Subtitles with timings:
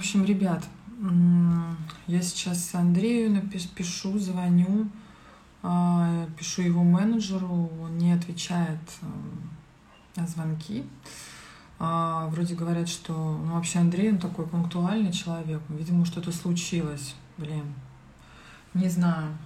[0.00, 0.64] общем, ребят,
[2.06, 4.88] я сейчас Андрею напишу, звоню,
[5.62, 9.06] а, пишу его менеджеру, он не отвечает э,
[10.16, 10.84] на звонки.
[11.78, 15.60] А, вроде говорят, что ну, вообще Андрей, он такой пунктуальный человек.
[15.68, 17.14] Видимо, что-то случилось.
[17.36, 17.74] Блин,
[18.72, 19.36] не знаю.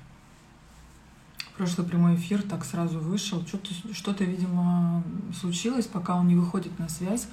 [1.57, 3.45] Прошлый прямой эфир так сразу вышел.
[3.45, 5.03] Что-то, что-то видимо,
[5.41, 7.27] случилось, пока он не выходит на связь.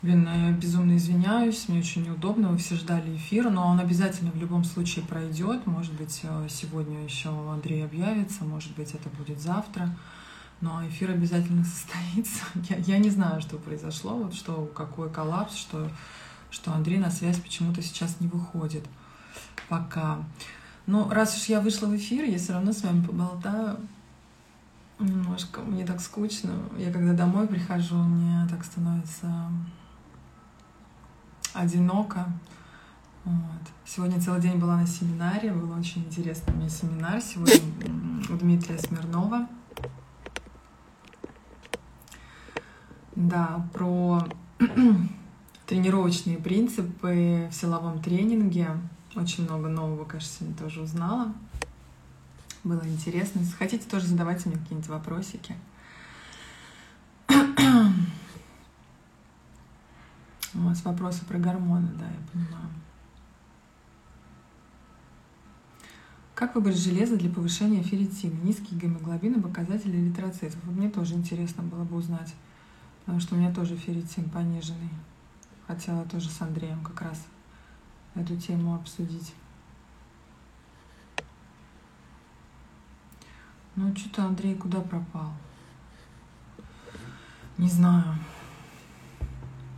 [0.00, 4.36] Блин, я безумно извиняюсь, мне очень неудобно, вы все ждали эфира, но он обязательно в
[4.36, 5.66] любом случае пройдет.
[5.66, 9.96] Может быть, э, сегодня еще Андрей объявится, может быть, это будет завтра.
[10.60, 12.44] Но эфир обязательно состоится.
[12.68, 15.90] Я, я не знаю, что произошло, вот что, какой коллапс, что,
[16.50, 18.84] что Андрей на связь почему-то сейчас не выходит
[19.68, 20.18] пока.
[20.86, 23.80] Но раз уж я вышла в эфир, я все равно с вами поболтаю.
[25.00, 26.52] Немножко мне так скучно.
[26.76, 29.50] Я когда домой прихожу, мне так становится
[31.58, 32.26] одиноко.
[33.24, 33.62] Вот.
[33.84, 37.60] Сегодня целый день была на семинаре, был очень интересный мне семинар сегодня
[38.30, 39.48] у Дмитрия Смирнова.
[43.16, 44.24] Да, про
[45.66, 48.68] тренировочные принципы в силовом тренинге.
[49.16, 51.32] Очень много нового, кажется, сегодня тоже узнала.
[52.62, 53.40] Было интересно.
[53.40, 55.56] Если хотите, тоже задавайте мне какие-нибудь вопросики.
[60.54, 62.68] У вас вопросы про гормоны, да, я понимаю.
[66.34, 68.34] Как выбрать железо для повышения ферритина?
[68.42, 70.62] Низкие гемоглобины, показатели эритроцитов.
[70.64, 72.34] Мне тоже интересно было бы узнать,
[73.00, 74.90] потому что у меня тоже ферритин пониженный.
[75.66, 77.26] Хотела тоже с Андреем как раз
[78.14, 79.34] эту тему обсудить.
[83.74, 85.32] Ну, что-то Андрей куда пропал?
[87.58, 88.16] Не знаю.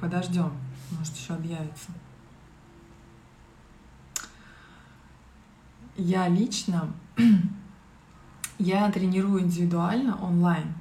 [0.00, 0.50] Подождем,
[0.90, 1.90] может еще объявится.
[5.96, 6.90] Я лично,
[8.58, 10.72] я тренирую индивидуально онлайн.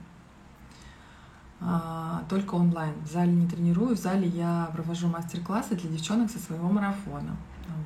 [1.60, 2.94] А, только онлайн.
[3.04, 7.36] В зале не тренирую, в зале я провожу мастер-классы для девчонок со своего марафона.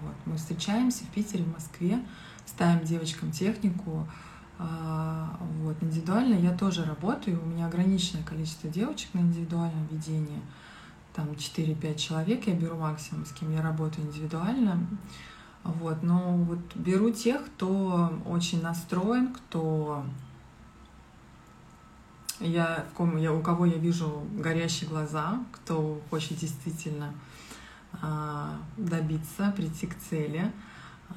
[0.03, 0.15] Вот.
[0.25, 1.99] Мы встречаемся в Питере, в Москве,
[2.45, 4.07] ставим девочкам технику.
[4.59, 5.81] А, вот.
[5.81, 10.39] Индивидуально я тоже работаю, у меня ограниченное количество девочек на индивидуальном ведении–
[11.15, 14.85] там 4-5 человек я беру максимум, с кем я работаю индивидуально.
[15.63, 20.03] Вот, но вот беру тех, кто очень настроен, кто
[22.39, 27.13] я, в ком, я, у кого я вижу горящие глаза, кто хочет действительно
[28.01, 30.51] а, добиться, прийти к цели,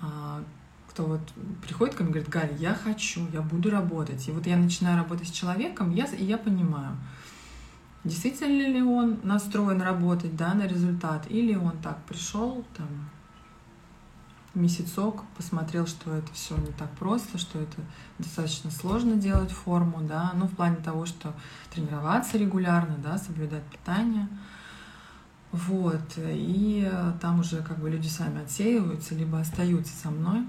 [0.00, 0.42] а,
[0.90, 1.20] кто вот
[1.62, 4.28] приходит ко мне и говорит, Галя, я хочу, я буду работать.
[4.28, 6.96] И вот я начинаю работать с человеком, я, и я понимаю,
[8.06, 12.86] действительно ли он настроен работать да, на результат, или он так пришел, там,
[14.54, 17.76] месяцок, посмотрел, что это все не так просто, что это
[18.18, 21.34] достаточно сложно делать форму, да, ну, в плане того, что
[21.72, 24.28] тренироваться регулярно, да, соблюдать питание,
[25.52, 26.90] вот, и
[27.20, 30.46] там уже как бы люди сами отсеиваются, либо остаются со мной.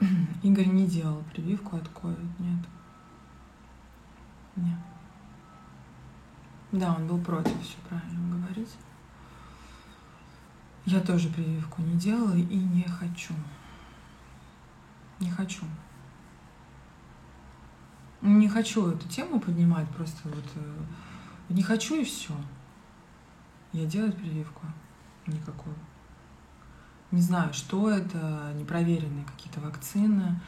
[0.42, 2.77] Игорь не делал прививку от COVID, нет.
[4.58, 4.78] Нет.
[6.72, 8.76] Да, он был против, все правильно говорить.
[10.84, 13.34] Я тоже прививку не делала и не хочу.
[15.20, 15.64] Не хочу.
[18.20, 20.74] Не хочу эту тему поднимать, просто вот э,
[21.50, 22.34] не хочу и все.
[23.72, 24.66] Я делаю прививку
[25.26, 25.76] никакую.
[27.10, 30.40] Не знаю, что это, непроверенные какие-то вакцины,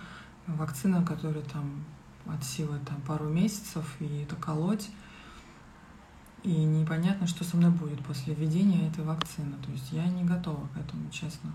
[0.46, 1.84] вакцина, которая там
[2.26, 4.88] от силы там пару месяцев, и это колоть.
[6.42, 9.56] И непонятно, что со мной будет после введения этой вакцины.
[9.64, 11.54] То есть я не готова к этому, честно.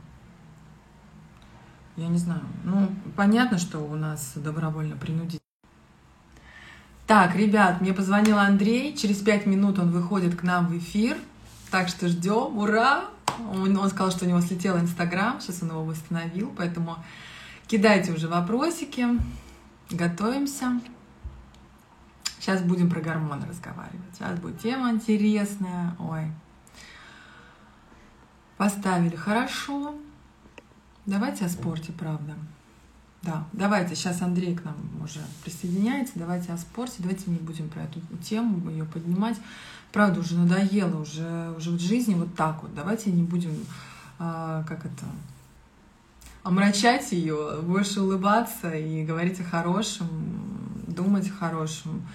[1.96, 2.42] Я не знаю.
[2.64, 5.42] Ну, понятно, что у нас добровольно принудить.
[7.08, 8.96] Так, ребят, мне позвонил Андрей.
[8.96, 11.18] Через пять минут он выходит к нам в эфир.
[11.72, 12.58] Так что ждем.
[12.58, 13.06] Ура!
[13.52, 15.40] Он, он сказал, что у него слетел Инстаграм.
[15.40, 16.54] Сейчас он его восстановил.
[16.56, 16.98] Поэтому
[17.68, 19.08] кидайте уже вопросики.
[19.92, 20.82] Готовимся.
[22.40, 24.02] Сейчас будем про гормоны разговаривать.
[24.14, 25.96] Сейчас будет тема интересная.
[26.00, 26.32] Ой.
[28.58, 29.96] Поставили хорошо.
[31.06, 32.36] Давайте о спорте, правда.
[33.26, 37.82] Да, давайте, сейчас Андрей к нам уже присоединяется, давайте о спорте, давайте не будем про
[37.84, 39.38] эту тему ее поднимать.
[39.92, 42.76] Правда, уже надоело, уже, уже в жизни вот так вот.
[42.76, 43.66] Давайте не будем,
[44.20, 45.06] а, как это,
[46.46, 50.08] омрачать ее, больше улыбаться и говорить о хорошем,
[50.88, 52.08] думать о хорошем.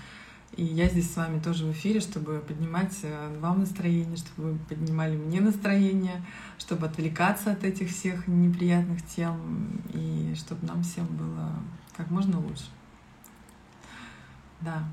[0.57, 4.59] И я здесь с вами тоже в эфире, чтобы поднимать э, вам настроение, чтобы вы
[4.69, 6.25] поднимали мне настроение,
[6.59, 11.53] чтобы отвлекаться от этих всех неприятных тем и чтобы нам всем было
[11.97, 12.67] как можно лучше.
[14.61, 14.85] Да.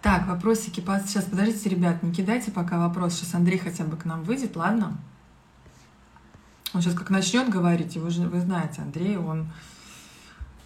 [0.00, 0.80] Так, вопросики.
[1.06, 3.14] Сейчас, подождите, ребят, не кидайте пока вопрос.
[3.14, 4.96] Сейчас Андрей хотя бы к нам выйдет, ладно?
[6.74, 9.46] Он сейчас как начнет говорить, вы же вы знаете, Андрей, он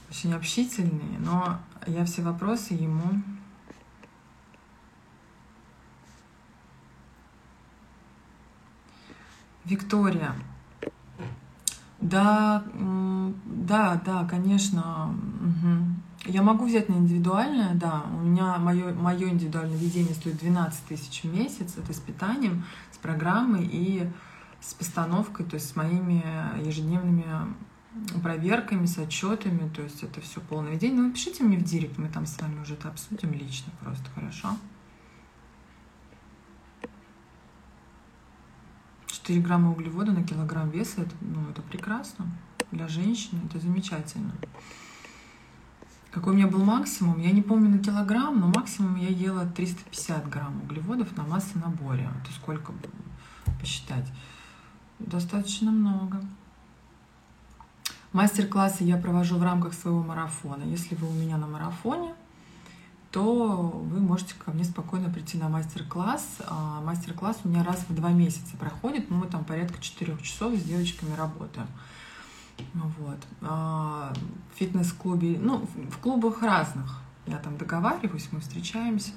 [0.09, 3.23] очень общительный, но я все вопросы ему
[9.65, 10.33] Виктория.
[12.01, 12.63] Да,
[13.47, 15.13] да, да, конечно.
[15.41, 16.33] Угу.
[16.33, 18.05] Я могу взять на индивидуальное, да.
[18.13, 21.75] У меня мое, мое индивидуальное ведение стоит 12 тысяч в месяц.
[21.77, 24.09] Это с питанием, с программой и
[24.61, 26.25] с постановкой, то есть с моими
[26.65, 27.25] ежедневными
[28.23, 29.69] проверками, с отчетами.
[29.69, 30.97] То есть это все полное ведение.
[30.97, 34.57] Ну, напишите мне в директ, мы там с вами уже это обсудим лично просто, хорошо?
[39.07, 42.27] 4 грамма углевода на килограмм веса, это, ну, это прекрасно.
[42.71, 44.33] Для женщины это замечательно.
[46.11, 47.19] Какой у меня был максимум?
[47.19, 52.09] Я не помню на килограмм, но максимум я ела 350 грамм углеводов на массонаборе.
[52.23, 52.73] Это сколько
[53.61, 54.07] посчитать?
[54.99, 56.23] Достаточно много.
[58.13, 60.63] Мастер-классы я провожу в рамках своего марафона.
[60.63, 62.15] Если вы у меня на марафоне,
[63.11, 66.39] то вы можете ко мне спокойно прийти на мастер-класс.
[66.47, 70.63] А, мастер-класс у меня раз в два месяца проходит, мы там порядка четырех часов с
[70.63, 71.67] девочками работаем.
[72.75, 73.19] Вот.
[73.43, 74.13] А,
[74.55, 77.01] в фитнес-клубе, ну, в клубах разных.
[77.27, 79.13] Я там договариваюсь, мы встречаемся.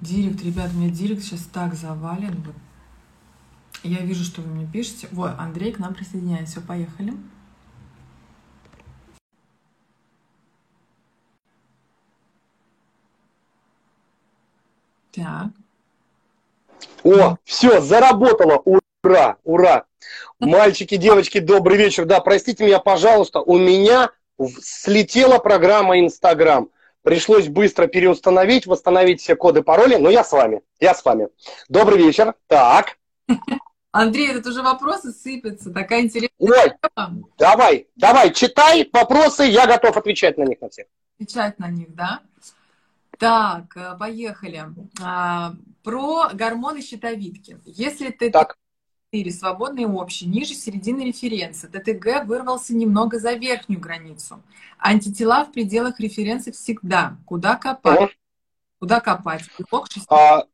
[0.00, 2.42] Директ, ребят, у меня директ сейчас так завален.
[2.46, 2.54] Вот
[3.82, 5.08] я вижу, что вы мне пишете.
[5.12, 6.60] Вот, Андрей к нам присоединяется.
[6.60, 7.14] Все, поехали.
[15.12, 15.48] Так.
[17.02, 18.62] О, все, заработало.
[19.02, 19.84] Ура, ура.
[20.38, 22.04] Мальчики, девочки, добрый вечер.
[22.04, 24.10] Да, простите меня, пожалуйста, у меня
[24.60, 26.68] слетела программа Инстаграм.
[27.08, 30.60] Пришлось быстро переустановить, восстановить все коды, пароли, но я с вами.
[30.78, 31.30] Я с вами.
[31.70, 32.34] Добрый вечер.
[32.48, 32.98] Так.
[33.92, 37.22] Андрей, это уже вопросы сыпятся, такая интересная Ой, тема.
[37.38, 40.84] давай, давай, читай вопросы, я готов отвечать на них на всех.
[41.14, 42.20] Отвечать на них, да?
[43.18, 44.66] Так, э, поехали.
[45.02, 47.58] А, про гормоны щитовидки.
[47.64, 48.58] Если ты так.
[49.10, 54.42] 4 свободный общий, ниже середины референса, ТТГ вырвался немного за верхнюю границу.
[54.78, 57.16] Антитела в пределах референса всегда.
[57.26, 58.00] Куда копать?
[58.00, 58.10] Угу.
[58.80, 59.44] Куда копать?
[59.58, 60.06] Белок 6...
[60.10, 60.44] а,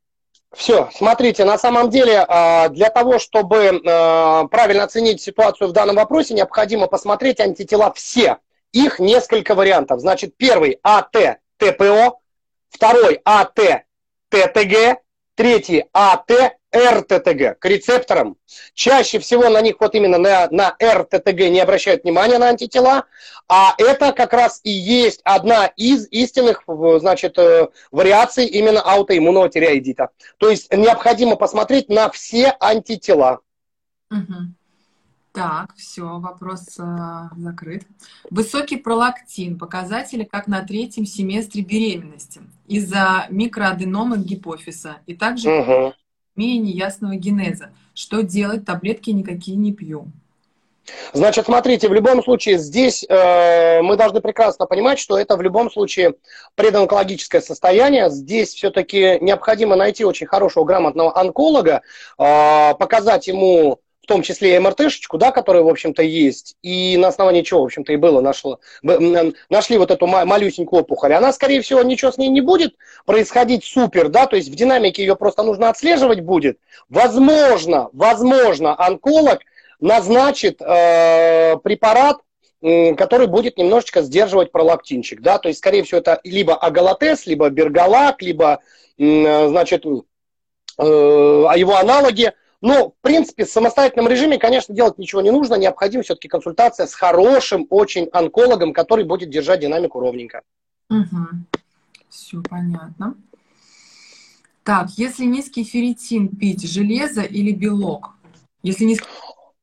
[0.52, 5.96] все, смотрите, на самом деле а, для того, чтобы а, правильно оценить ситуацию в данном
[5.96, 8.38] вопросе, необходимо посмотреть антитела все.
[8.72, 10.00] Их несколько вариантов.
[10.00, 12.18] Значит, первый АТ ТПО,
[12.68, 13.84] второй АТ
[14.28, 15.03] ТТГ,
[15.34, 16.30] третий АТ
[16.74, 18.36] РТТГ к рецепторам.
[18.74, 23.04] Чаще всего на них вот именно на, на РТТГ не обращают внимания на антитела,
[23.48, 30.10] а это как раз и есть одна из истинных значит, э, вариаций именно аутоиммунного тиреоидита.
[30.38, 33.40] То есть необходимо посмотреть на все антитела.
[34.10, 34.54] Угу.
[35.34, 37.82] Так, все, вопрос э, закрыт.
[38.30, 39.58] Высокий пролактин.
[39.58, 45.94] Показатели как на третьем семестре беременности из-за микроаденомы гипофиза и также угу
[46.36, 47.70] неясного генеза.
[47.94, 48.64] Что делать?
[48.64, 50.06] Таблетки никакие не пью.
[51.14, 55.70] Значит, смотрите, в любом случае здесь э, мы должны прекрасно понимать, что это в любом
[55.70, 56.14] случае
[56.56, 58.10] предонкологическое состояние.
[58.10, 61.80] Здесь все-таки необходимо найти очень хорошего, грамотного онколога,
[62.18, 67.08] э, показать ему в том числе и МРТшечку, да, которая, в общем-то, есть, и на
[67.08, 71.82] основании чего, в общем-то, и было, нашло, нашли вот эту малюсенькую опухоль, она, скорее всего,
[71.82, 72.74] ничего с ней не будет
[73.06, 76.58] происходить супер, да, то есть в динамике ее просто нужно отслеживать будет.
[76.90, 79.40] Возможно, возможно, онколог
[79.80, 82.18] назначит э, препарат,
[82.60, 88.20] который будет немножечко сдерживать пролактинчик, да, то есть, скорее всего, это либо агалатес, либо бергалак,
[88.20, 88.60] либо,
[88.98, 89.96] значит, э,
[90.78, 92.32] а его аналоги–
[92.64, 95.56] но, в принципе, в самостоятельном режиме, конечно, делать ничего не нужно.
[95.56, 100.40] Необходима все-таки консультация с хорошим очень онкологом, который будет держать динамику ровненько.
[100.88, 101.26] Угу.
[102.08, 103.16] Все понятно.
[104.62, 108.12] Так, если низкий ферритин пить, железо или белок?
[108.62, 109.08] Если низкий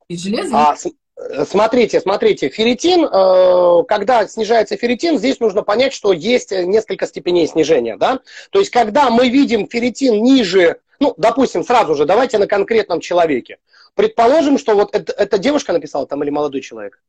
[0.07, 1.43] пить, железо а, или...
[1.45, 7.97] Смотрите, смотрите, ферритин, э, когда снижается ферритин, здесь нужно понять, что есть несколько степеней снижения,
[7.97, 8.19] да.
[8.51, 13.57] То есть, когда мы видим ферритин ниже Ну, допустим, сразу же, давайте на конкретном человеке.
[13.95, 17.01] Предположим, что вот это, эта девушка написала там или молодой человек?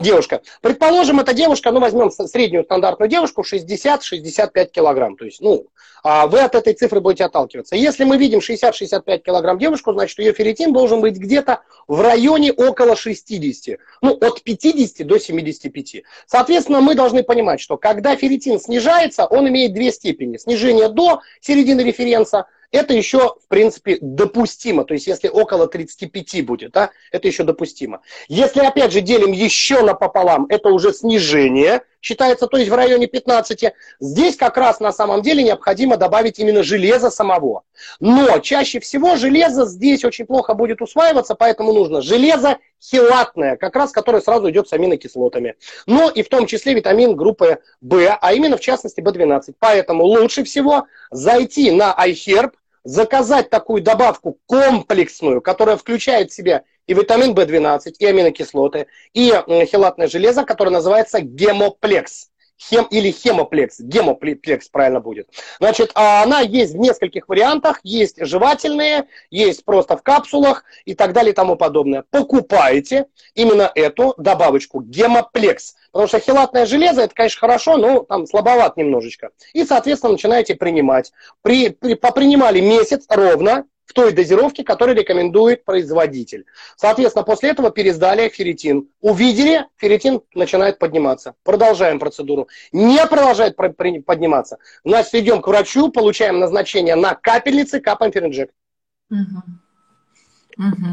[0.00, 0.40] девушка.
[0.62, 5.16] Предположим, эта девушка, ну, возьмем среднюю стандартную девушку, 60-65 килограмм.
[5.16, 5.66] То есть, ну,
[6.02, 7.76] а вы от этой цифры будете отталкиваться.
[7.76, 12.96] Если мы видим 60-65 килограмм девушку, значит, ее ферритин должен быть где-то в районе около
[12.96, 13.78] 60.
[14.00, 16.02] Ну, от 50 до 75.
[16.26, 20.38] Соответственно, мы должны понимать, что когда ферритин снижается, он имеет две степени.
[20.38, 24.84] Снижение до середины референса– это еще, в принципе, допустимо.
[24.84, 28.00] То есть, если около 35 будет, да, это еще допустимо.
[28.28, 33.72] Если, опять же, делим еще напополам, это уже снижение, считается, то есть в районе 15.
[33.98, 37.62] Здесь как раз на самом деле необходимо добавить именно железо самого.
[37.98, 43.92] Но чаще всего железо здесь очень плохо будет усваиваться, поэтому нужно железо хилатное, как раз
[43.92, 45.56] которое сразу идет с аминокислотами.
[45.86, 49.54] Но и в том числе витамин группы В, а именно в частности B12.
[49.58, 52.52] Поэтому лучше всего зайти на iHerb,
[52.84, 59.28] заказать такую добавку комплексную, которая включает в себя и витамин В12, и аминокислоты, и
[59.66, 62.29] хелатное железо, которое называется гемоплекс.
[62.60, 65.28] Хем или хемоплекс, гемоплекс правильно будет.
[65.58, 71.14] Значит, а она есть в нескольких вариантах, есть жевательные, есть просто в капсулах и так
[71.14, 72.04] далее и тому подобное.
[72.10, 75.74] Покупайте именно эту добавочку гемоплекс.
[75.90, 79.30] Потому что хелатное железо, это, конечно, хорошо, но там слабоват немножечко.
[79.54, 81.12] И, соответственно, начинаете принимать.
[81.42, 86.46] При, при, попринимали месяц ровно, в той дозировке, которую рекомендует производитель.
[86.76, 88.88] Соответственно, после этого пересдали ферритин.
[89.00, 91.34] Увидели, ферритин начинает подниматься.
[91.42, 92.46] Продолжаем процедуру.
[92.70, 94.58] Не продолжает подниматься.
[94.84, 98.52] Значит, идем к врачу, получаем назначение на капельницы, капаем ферринджек.
[99.10, 99.42] Угу.
[100.68, 100.86] Угу.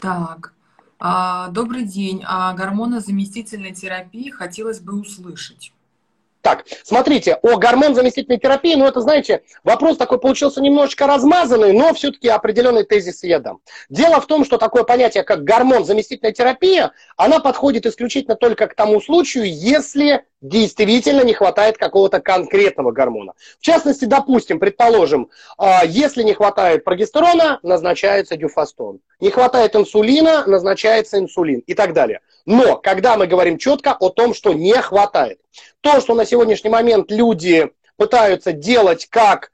[0.00, 0.54] Так.
[0.98, 2.22] А, добрый день.
[2.26, 5.74] О гормонозаместительной терапии хотелось бы услышать.
[6.42, 12.28] Так, смотрите, о гормон-заместительной терапии, ну это, знаете, вопрос такой получился немножечко размазанный, но все-таки
[12.28, 13.60] определенный тезис я дам.
[13.88, 19.00] Дело в том, что такое понятие, как гормон-заместительная терапия, она подходит исключительно только к тому
[19.00, 23.32] случаю, если действительно не хватает какого-то конкретного гормона.
[23.58, 28.98] В частности, допустим, предположим, а, если не хватает прогестерона, назначается дюфастон.
[29.20, 32.20] Не хватает инсулина, назначается инсулин и так далее.
[32.44, 35.38] Но когда мы говорим четко о том, что не хватает,
[35.80, 39.52] то, что на сегодняшний момент люди пытаются делать как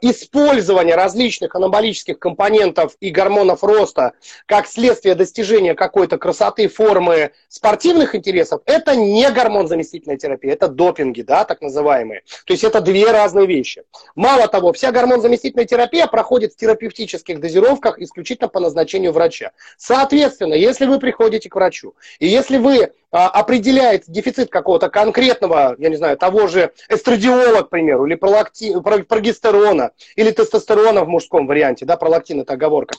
[0.00, 4.12] использование различных анаболических компонентов и гормонов роста
[4.46, 11.44] как следствие достижения какой-то красоты, формы спортивных интересов, это не гормон-заместительная терапия, это допинги, да,
[11.44, 12.22] так называемые.
[12.46, 13.82] То есть это две разные вещи.
[14.14, 19.52] Мало того, вся гормон-заместительная терапия проходит в терапевтических дозировках исключительно по назначению врача.
[19.76, 25.96] Соответственно, если вы приходите к врачу, и если вы определяет дефицит какого-то конкретного, я не
[25.96, 31.96] знаю, того же эстрадиола, к примеру, или пролакти, прогестерона, или тестостерона в мужском варианте, да,
[31.96, 32.96] пролактин это оговорка.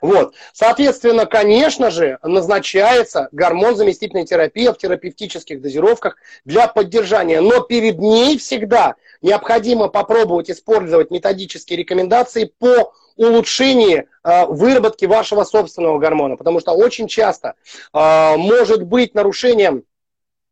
[0.00, 0.34] Вот.
[0.52, 7.40] Соответственно, конечно же, назначается гормон-заместительная терапия в терапевтических дозировках для поддержания.
[7.40, 15.98] Но перед ней всегда необходимо попробовать использовать методические рекомендации по улучшении э, выработки вашего собственного
[15.98, 16.36] гормона.
[16.36, 17.54] Потому что очень часто
[17.92, 19.84] э, может быть нарушением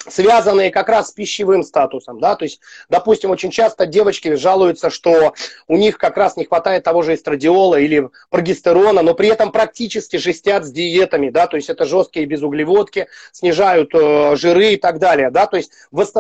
[0.09, 5.35] связанные как раз с пищевым статусом, да, то есть, допустим, очень часто девочки жалуются, что
[5.69, 10.16] у них как раз не хватает того же эстрадиола или прогестерона, но при этом практически
[10.16, 15.30] жестят с диетами, да, то есть это жесткие безуглеводки, снижают э, жиры и так далее,
[15.30, 15.73] да, то есть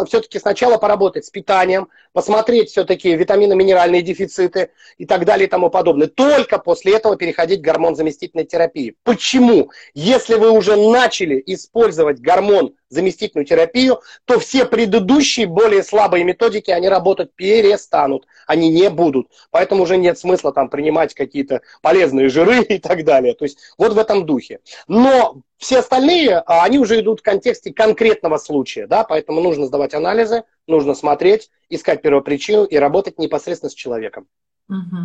[0.06, 6.08] все-таки сначала поработать с питанием, посмотреть все-таки витаминно-минеральные дефициты и так далее и тому подобное.
[6.08, 8.96] Только после этого переходить к гормон-заместительной терапии.
[9.04, 9.70] Почему?
[9.94, 16.88] Если вы уже начали использовать гормон заместительную терапию, то все предыдущие более слабые методики, они
[16.88, 19.28] работать перестанут, они не будут.
[19.50, 23.34] Поэтому уже нет смысла там принимать какие-то полезные жиры и так далее.
[23.34, 24.60] То есть вот в этом духе.
[24.88, 29.94] Но все остальные, а, они уже идут в контексте конкретного случая, да, поэтому нужно сдавать
[29.94, 34.26] анализы, нужно смотреть, искать первопричину и работать непосредственно с человеком.
[34.68, 34.96] Угу.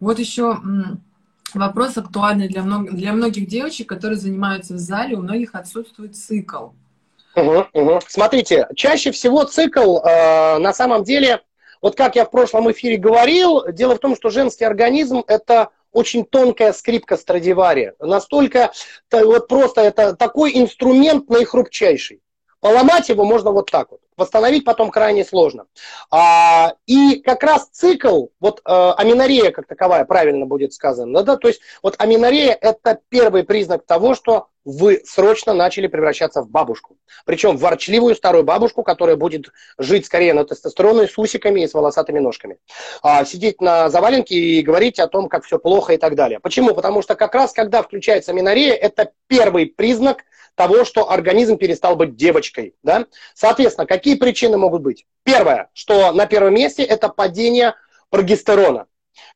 [0.00, 0.58] Вот еще
[1.54, 2.92] вопрос актуальный для, мног...
[2.92, 6.68] для многих девочек, которые занимаются в зале, у многих отсутствует цикл.
[7.34, 8.00] Угу, угу.
[8.06, 11.40] Смотрите, чаще всего цикл э, на самом деле,
[11.80, 16.24] вот как я в прошлом эфире говорил, дело в том, что женский организм это очень
[16.24, 17.94] тонкая скрипка Страдивари.
[17.98, 18.72] Настолько,
[19.10, 22.20] вот просто это такой инструмент наихрупчайший.
[22.60, 24.00] Поломать его можно вот так вот.
[24.16, 25.66] Восстановить потом крайне сложно.
[26.10, 31.48] А, и как раз цикл, вот а, аминорея как таковая, правильно будет сказано, да, то
[31.48, 36.96] есть вот аминорея это первый признак того, что вы срочно начали превращаться в бабушку.
[37.24, 39.46] Причем в ворчливую старую бабушку, которая будет
[39.78, 42.58] жить скорее на тестостероне с усиками и с волосатыми ножками.
[43.02, 46.38] А, сидеть на заваленке и говорить о том, как все плохо и так далее.
[46.40, 46.74] Почему?
[46.74, 50.24] Потому что как раз когда включается минорея, это первый признак
[50.54, 52.74] того, что организм перестал быть девочкой.
[52.82, 53.06] Да?
[53.34, 55.06] Соответственно, какие причины могут быть?
[55.24, 57.74] Первое, что на первом месте это падение
[58.10, 58.86] прогестерона.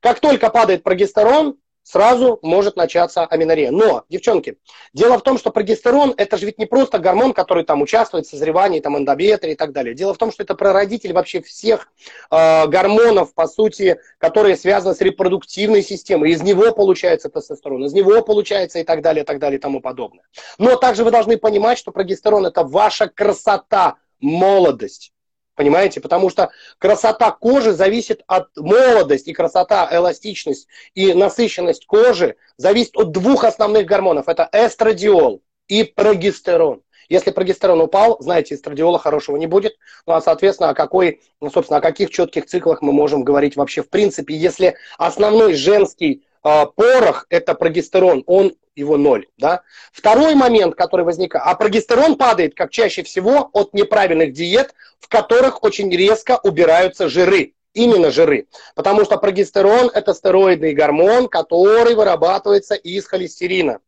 [0.01, 3.71] Как только падает прогестерон, сразу может начаться аминорея.
[3.71, 4.57] Но, девчонки,
[4.93, 8.29] дело в том, что прогестерон это же ведь не просто гормон, который там участвует в
[8.29, 9.95] созревании там, эндометрия и так далее.
[9.95, 11.87] Дело в том, что это прародитель вообще всех
[12.29, 16.31] э, гормонов, по сути, которые связаны с репродуктивной системой.
[16.31, 19.79] Из него получается тестостерон, из него получается и так далее, и так далее и тому
[19.79, 20.25] подобное.
[20.57, 25.13] Но также вы должны понимать, что прогестерон это ваша красота, молодость.
[25.57, 25.99] Понимаете?
[25.99, 33.43] Потому что красота кожи зависит от молодости, красота, эластичность и насыщенность кожи зависит от двух
[33.43, 34.29] основных гормонов.
[34.29, 36.83] Это эстрадиол и прогестерон.
[37.09, 39.73] Если прогестерон упал, знаете, эстрадиола хорошего не будет.
[40.05, 43.81] Ну а, соответственно, о какой, ну, собственно, о каких четких циклах мы можем говорить вообще
[43.81, 49.27] в принципе, если основной женский порох– это прогестерон, он его ноль.
[49.37, 49.63] Да?
[49.91, 55.63] Второй момент, который возникает, а прогестерон падает, как чаще всего, от неправильных диет, в которых
[55.63, 57.53] очень резко убираются жиры.
[57.73, 58.47] Именно жиры.
[58.73, 63.81] Потому что прогестерон– это стероидный гормон, который вырабатывается из холестерина.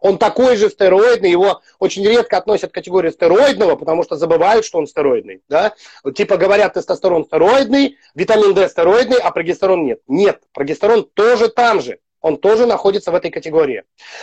[0.00, 4.78] Он такой же стероидный, его очень редко относят к категории стероидного, потому что забывают, что
[4.78, 5.42] он стероидный.
[5.48, 5.72] Да?
[6.14, 10.00] Типа говорят, тестостерон стероидный, витамин D стероидный, а прогестерон нет.
[10.06, 13.82] Нет, прогестерон тоже там же он тоже находится в этой категории.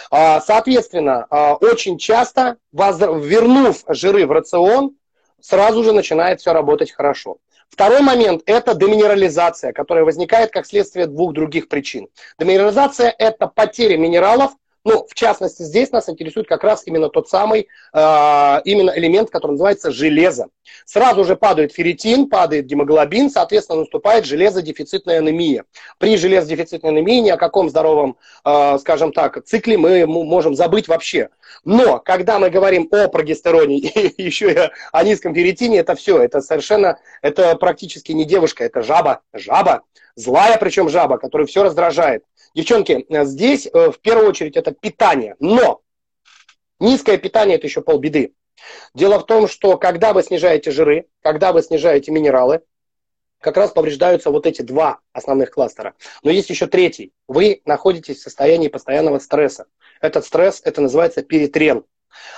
[0.10, 4.96] А, соответственно, а, очень часто, вернув жиры в рацион,
[5.40, 7.38] сразу же начинает все работать хорошо.
[7.70, 12.08] Второй момент– это деминерализация, которая возникает как следствие двух других причин.
[12.40, 14.52] Деминерализация– это потеря минералов
[14.84, 19.52] ну, в частности, здесь нас интересует как раз именно тот самый э, именно элемент, который
[19.52, 20.48] называется железо.
[20.86, 25.66] Сразу же падает ферритин, падает гемоглобин, соответственно, наступает железодефицитная анемия.
[26.00, 31.30] При железодефицитной анемии ни о каком здоровом, э, скажем так, цикле мы можем забыть вообще.
[31.64, 34.58] Но когда мы говорим о прогестероне и еще и
[34.92, 39.84] о низком ферритине, это все, это совершенно, это практически не девушка, это жаба, жаба,
[40.16, 42.24] злая причем жаба, которая все раздражает.
[42.54, 45.36] Девчонки, э, здесь э, в первую очередь это питание.
[45.40, 45.82] Но
[46.80, 48.34] низкое питание– это еще полбеды.
[48.94, 52.62] Дело в том, что когда вы снижаете жиры, когда вы снижаете минералы,
[53.40, 55.96] как раз повреждаются вот эти два основных кластера.
[56.24, 57.12] Но есть еще третий.
[57.28, 59.66] Вы находитесь в состоянии постоянного стресса.
[60.00, 61.84] Этот стресс, это называется перетрен.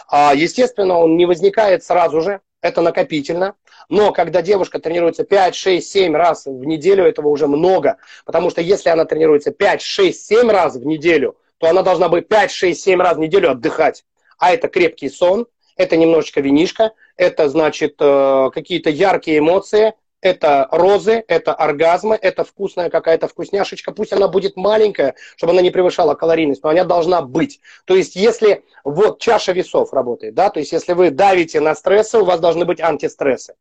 [0.07, 3.55] А, естественно, он не возникает сразу же, это накопительно.
[3.89, 7.97] Но когда девушка тренируется 5, 6, 7 раз в неделю, этого уже много.
[8.25, 12.27] Потому что если она тренируется 5, 6, 7 раз в неделю, то она должна быть
[12.29, 14.05] 5, 6, 7 раз в неделю отдыхать.
[14.39, 15.45] А это крепкий сон,
[15.75, 22.89] это немножечко винишка, это значит э, какие-то яркие эмоции, это розы, это оргазмы, это вкусная
[22.89, 23.91] какая-то вкусняшечка.
[23.91, 27.59] Пусть она будет маленькая, чтобы она не превышала калорийность, но она должна быть.
[27.85, 32.17] То есть, если вот чаша весов работает, да, то есть, если вы давите на стрессы,
[32.17, 33.55] у вас должны быть антистрессы.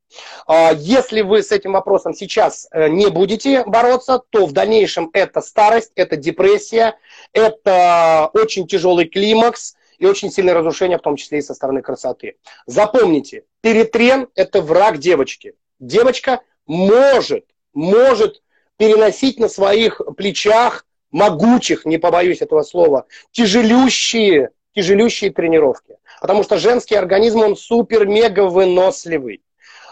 [0.47, 5.41] А, если вы с этим вопросом сейчас э, не будете бороться, то в дальнейшем это
[5.41, 6.95] старость, это депрессия,
[7.33, 12.35] это очень тяжелый климакс, и очень сильное разрушение, в том числе и со стороны красоты.
[12.67, 15.55] Запомните, перетрен– это враг девочки.
[15.79, 18.43] Девочка может, может
[18.77, 25.97] переносить на своих плечах могучих, не побоюсь этого слова, тяжелющие, тяжелющие тренировки.
[26.21, 29.43] Потому что женский организм, он супер-мега выносливый.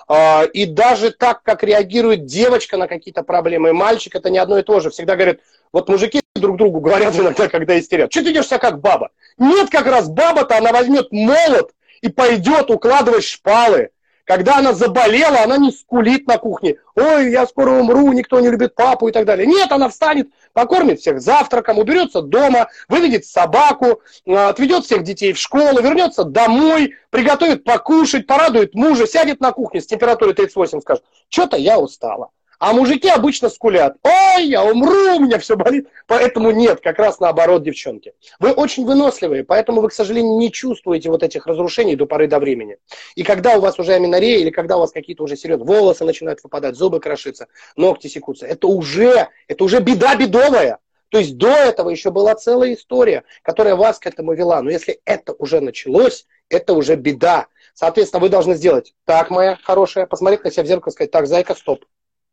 [0.08, 4.62] А, и даже так, как реагирует девочка на какие-то проблемы, мальчик, это не одно и
[4.62, 4.90] то же.
[4.90, 5.38] Всегда говорят,
[5.72, 9.10] вот мужики друг другу говорят иногда, когда истерят, что ты идешь себя как баба?
[9.38, 13.90] Нет, как раз баба-то, она возьмет молот и пойдет укладывать шпалы.
[14.24, 16.76] Когда она заболела, она не скулит на кухне.
[16.94, 19.46] Ой, я скоро умру, никто не любит папу и так далее.
[19.46, 25.38] Нет, она встанет, покормит всех завтраком, уберется дома, выведет собаку, а, отведет всех детей в
[25.38, 31.56] школу, вернется домой, приготовит покушать, порадует мужа, сядет на кухне с температурой 38, скажет, что-то
[31.56, 32.30] я устала.
[32.60, 33.96] А мужики обычно скулят.
[34.02, 35.88] Ой, я умру, у меня все болит.
[36.06, 38.12] Поэтому нет, как раз наоборот, девчонки.
[38.38, 42.38] Вы очень выносливые, поэтому вы, к сожалению, не чувствуете вот этих разрушений до поры до
[42.38, 42.76] времени.
[43.14, 46.44] И когда у вас уже аминорея, или когда у вас какие-то уже серьезные волосы начинают
[46.44, 50.80] выпадать, зубы крошиться, ногти секутся, это уже, это уже беда бедовая.
[51.08, 54.60] То есть до этого еще была целая история, которая вас к этому вела.
[54.60, 57.46] Но если это уже началось, это уже беда.
[57.72, 61.26] Соответственно, вы должны сделать так, моя хорошая, посмотреть на себя в зеркало и сказать, так,
[61.26, 61.86] зайка, стоп.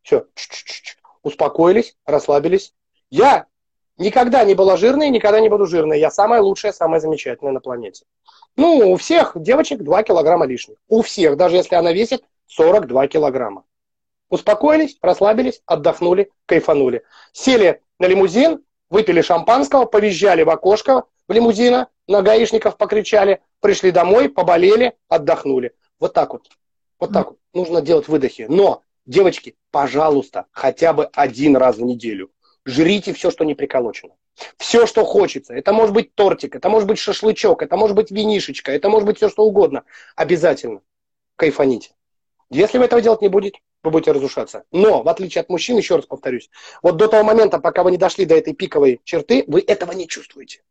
[0.07, 0.25] Все,
[1.21, 2.73] успокоились, расслабились.
[3.09, 3.45] Я
[3.97, 5.99] никогда не была жирной, никогда не буду жирной.
[5.99, 8.05] Я самая лучшая, самая замечательная на планете.
[8.55, 10.77] Ну, у всех девочек 2 килограмма лишних.
[10.87, 13.65] У всех, даже если она весит 42 килограмма.
[14.29, 17.03] Успокоились, расслабились, отдохнули, кайфанули.
[17.33, 24.29] Сели на лимузин, выпили шампанского, повизжали в окошко в лимузина, на гаишников покричали, пришли домой,
[24.29, 25.75] поболели, отдохнули.
[25.99, 26.47] Вот так вот.
[26.97, 27.39] Вот так вот.
[27.53, 28.45] Нужно делать выдохи.
[28.47, 32.29] Но, девочки, пожалуйста, хотя бы один раз в неделю
[32.67, 34.13] жрите все, что не приколочено.
[34.57, 35.55] Все, что хочется.
[35.55, 39.17] Это может быть тортик, это может быть шашлычок, это может быть винишечка, это может быть
[39.17, 39.83] все, что угодно.
[40.15, 40.81] Обязательно
[41.37, 41.91] кайфаните.
[42.51, 44.63] Если вы этого делать не будете, вы будете разрушаться.
[44.71, 46.49] Но, в отличие от мужчин, еще раз повторюсь,
[46.83, 50.07] вот до того момента, пока вы не дошли до этой пиковой черты, вы этого не
[50.07, 50.61] чувствуете.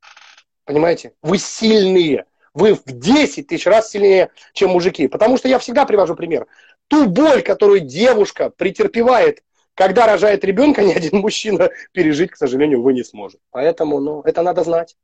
[0.64, 1.14] Понимаете?
[1.22, 2.26] Вы сильные.
[2.54, 5.08] Вы в 10 тысяч раз сильнее, чем мужики.
[5.08, 6.46] Потому что я всегда привожу пример.
[6.88, 9.42] Ту боль, которую девушка претерпевает,
[9.74, 13.40] когда рожает ребенка, ни один мужчина пережить, к сожалению, вы не сможет.
[13.50, 14.96] Поэтому, ну, это надо знать.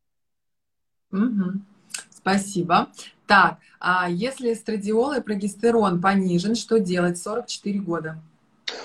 [1.13, 1.61] Угу.
[2.11, 2.89] Спасибо.
[3.27, 7.19] Так, а если эстрадиол и прогестерон понижен, что делать?
[7.19, 8.23] 44 года.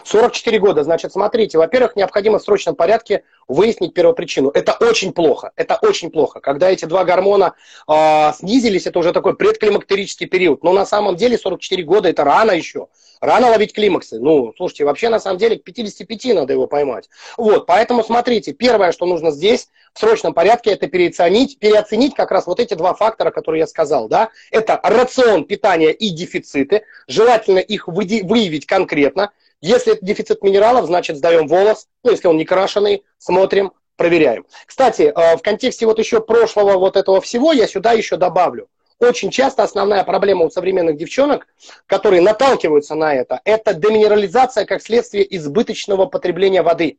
[0.08, 4.50] 44 года, значит, смотрите, во-первых, необходимо в срочном порядке выяснить первопричину.
[4.50, 6.40] Это очень плохо, это очень плохо.
[6.40, 7.56] Когда эти два гормона
[7.88, 10.64] э, снизились, это уже такой предклимактерический период.
[10.64, 12.88] Но на самом деле 44 года это рано еще.
[13.20, 14.20] Рано ловить климаксы.
[14.20, 17.10] Ну, слушайте, вообще на самом деле к 55 надо его поймать.
[17.36, 22.48] Вот, поэтому смотрите, первое, что нужно здесь в срочном порядке, это переоценить, переоценить как раз
[22.48, 24.30] вот эти два фактора, которые я сказал, да.
[24.52, 26.84] Это рацион питания и дефициты.
[27.08, 29.32] Желательно их выявить конкретно.
[29.62, 31.88] Если это дефицит минералов, значит сдаем волос.
[32.04, 34.46] Ну, если он не крашеный, смотрим, проверяем.
[34.66, 38.70] Кстати, э, в контексте вот еще прошлого вот этого всего я сюда еще добавлю.
[39.00, 41.48] Очень часто основная проблема у современных девчонок,
[41.86, 46.98] которые наталкиваются на это, это деминерализация как следствие избыточного потребления воды.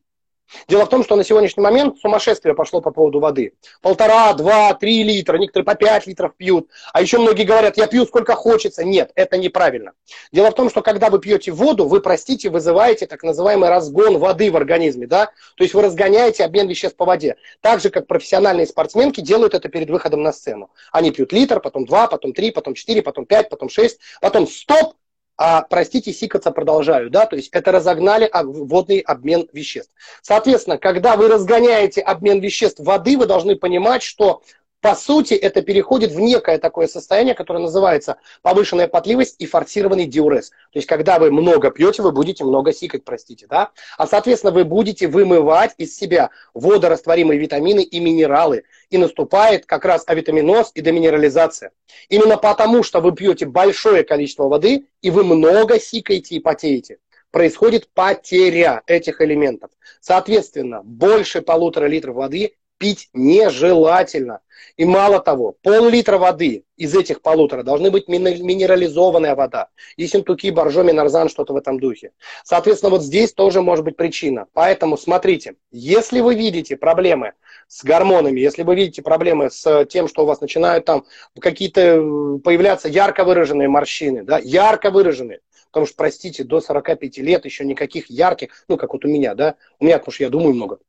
[0.67, 3.53] Дело в том, что на сегодняшний момент сумасшествие пошло по поводу воды.
[3.81, 6.69] Полтора, два, три литра, некоторые по пять литров пьют.
[6.93, 8.83] А еще многие говорят, я пью сколько хочется.
[8.83, 9.93] Нет, это неправильно.
[10.31, 14.51] Дело в том, что когда вы пьете воду, вы, простите, вызываете так называемый разгон воды
[14.51, 15.07] в организме.
[15.07, 15.27] Да?
[15.55, 17.35] То есть вы разгоняете обмен веществ по воде.
[17.61, 20.71] Так же, как профессиональные спортсменки делают это перед выходом на сцену.
[20.91, 24.93] Они пьют литр, потом два, потом три, потом четыре, потом пять, потом шесть, потом стоп,
[25.41, 29.89] а, простите, сикаться продолжаю, да, то есть это разогнали водный обмен веществ.
[30.21, 34.41] Соответственно, когда вы разгоняете обмен веществ воды, вы должны понимать, что
[34.81, 40.49] по сути, это переходит в некое такое состояние, которое называется повышенная потливость и форсированный диурез.
[40.49, 43.71] То есть, когда вы много пьете, вы будете много сикать, простите, да?
[43.97, 48.63] А, соответственно, вы будете вымывать из себя водорастворимые витамины и минералы.
[48.89, 51.71] И наступает как раз авитаминоз и деминерализация.
[52.09, 56.97] Именно потому, что вы пьете большое количество воды, и вы много сикаете и потеете
[57.31, 59.71] происходит потеря этих элементов.
[60.01, 64.39] Соответственно, больше полутора литров воды пить нежелательно.
[64.77, 69.67] И мало того, пол-литра воды из этих полутора должны быть минерализованная вода.
[69.97, 72.11] Ессентуки, боржоми, нарзан, что-то в этом духе.
[72.43, 74.47] Соответственно, вот здесь тоже может быть причина.
[74.53, 77.33] Поэтому смотрите, если вы видите проблемы
[77.69, 81.05] с гормонами, если вы видите проблемы с тем, что у вас начинают там
[81.39, 87.45] какие-то э, появляться ярко выраженные морщины, да, ярко выраженные, потому что, простите, до 45 лет
[87.45, 90.55] еще никаких ярких, ну, как вот у меня, да, у меня, потому что я думаю
[90.55, 90.79] много,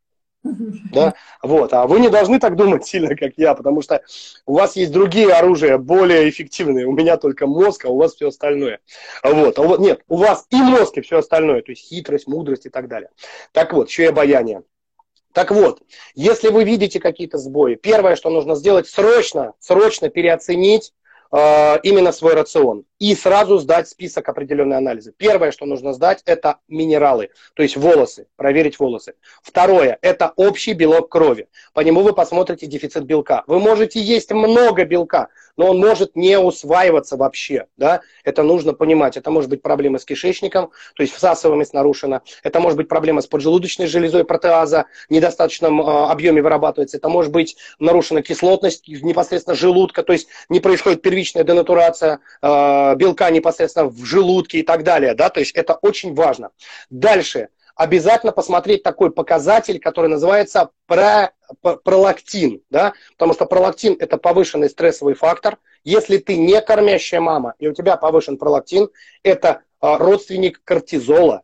[0.43, 1.15] да?
[1.43, 1.71] Вот.
[1.75, 4.03] А вы не должны так думать сильно, как я, потому что
[4.47, 6.87] у вас есть другие оружия, более эффективные.
[6.87, 8.81] У меня только мозг, а у вас все остальное.
[9.23, 9.59] Вот.
[9.59, 12.71] А вот нет, у вас и мозг, и все остальное, то есть хитрость, мудрость и
[12.71, 13.11] так далее.
[13.53, 14.63] Так вот, еще и обаяние.
[15.33, 15.83] Так вот,
[16.15, 20.93] если вы видите какие-то сбои, первое, что нужно сделать, срочно, срочно переоценить
[21.33, 25.13] именно свой рацион и сразу сдать список определенной анализы.
[25.17, 29.15] Первое, что нужно сдать, это минералы, то есть волосы, проверить волосы.
[29.43, 31.49] Второе, это общий белок крови.
[31.73, 33.45] По нему вы посмотрите дефицит белка.
[33.47, 37.67] Вы можете есть много белка, но он может не усваиваться вообще.
[37.77, 38.01] Да?
[38.25, 39.17] Это нужно понимать.
[39.17, 42.23] Это может быть проблема с кишечником, то есть всасываемость нарушена.
[42.43, 46.97] Это может быть проблема с поджелудочной железой протеаза, в недостаточном э, объеме вырабатывается.
[46.97, 53.31] Это может быть нарушена кислотность непосредственно желудка, то есть не происходит первичная денатурация э, белка
[53.31, 55.15] непосредственно в желудке и так далее.
[55.15, 55.29] Да?
[55.29, 56.51] То есть это очень важно.
[56.89, 57.49] Дальше.
[57.77, 61.33] Обязательно посмотреть такой показатель, который называется про,
[61.85, 62.63] пролактин.
[62.71, 62.95] Да?
[63.13, 65.59] Потому что пролактин– это повышенный стрессовый фактор.
[65.85, 68.89] Если ты не кормящая мама, и у тебя повышен пролактин,
[69.23, 71.43] это а, родственник кортизола.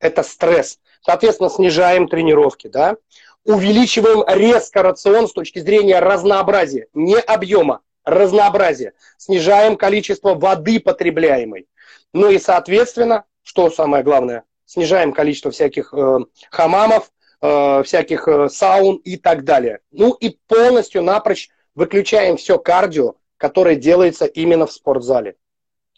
[0.00, 0.78] Это стресс.
[1.02, 2.66] Соответственно, снижаем тренировки.
[2.68, 2.96] Да?
[3.44, 11.68] Увеличиваем резко рацион с точки зрения разнообразия, не объема, разнообразие, снижаем количество воды потребляемой.
[12.12, 16.18] Ну и, соответственно, что самое главное, снижаем количество всяких э,
[16.50, 17.10] хамамов,
[17.40, 19.80] э, всяких э, саун и так далее.
[19.90, 25.36] Ну и полностью напрочь выключаем все кардио, которое делается именно в спортзале.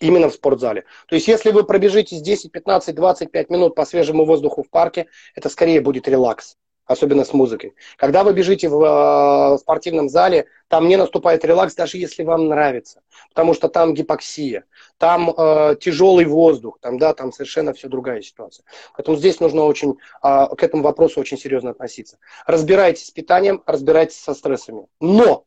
[0.00, 0.84] Именно в спортзале.
[1.06, 5.48] То есть, если вы пробежитесь 10, 15, 25 минут по свежему воздуху в парке, это
[5.48, 7.74] скорее будет релакс особенно с музыкой.
[7.96, 13.02] Когда вы бежите в э, спортивном зале, там не наступает релакс, даже если вам нравится,
[13.30, 14.64] потому что там гипоксия,
[14.98, 18.64] там э, тяжелый воздух, там, да, там совершенно все другая ситуация.
[18.96, 22.18] Поэтому здесь нужно очень э, к этому вопросу очень серьезно относиться.
[22.46, 24.86] Разбирайтесь с питанием, разбирайтесь со стрессами.
[25.00, 25.44] Но,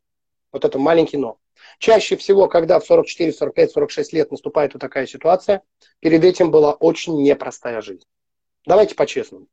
[0.52, 1.38] вот это маленький но,
[1.78, 5.62] Чаще всего, когда в 44, 45, 46 лет наступает вот такая ситуация,
[6.00, 8.04] перед этим была очень непростая жизнь.
[8.66, 9.46] Давайте по-честному.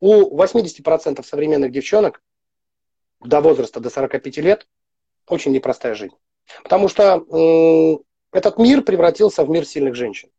[0.00, 2.22] У 80% современных девчонок
[3.20, 4.66] до возраста, до 45 лет,
[5.26, 6.14] очень непростая жизнь.
[6.62, 10.30] Потому что этот мир превратился в мир сильных женщин.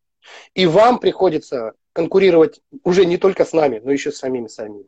[0.53, 4.85] И вам приходится конкурировать уже не только с нами, но еще с самими самими.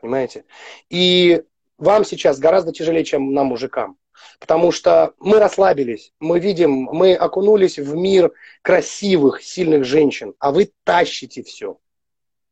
[0.00, 0.44] Понимаете?
[0.90, 1.42] И
[1.78, 3.96] вам сейчас гораздо тяжелее, чем нам, мужикам.
[4.38, 8.32] Потому что мы расслабились, мы видим, мы окунулись в мир
[8.62, 11.78] красивых, сильных женщин, а вы тащите все.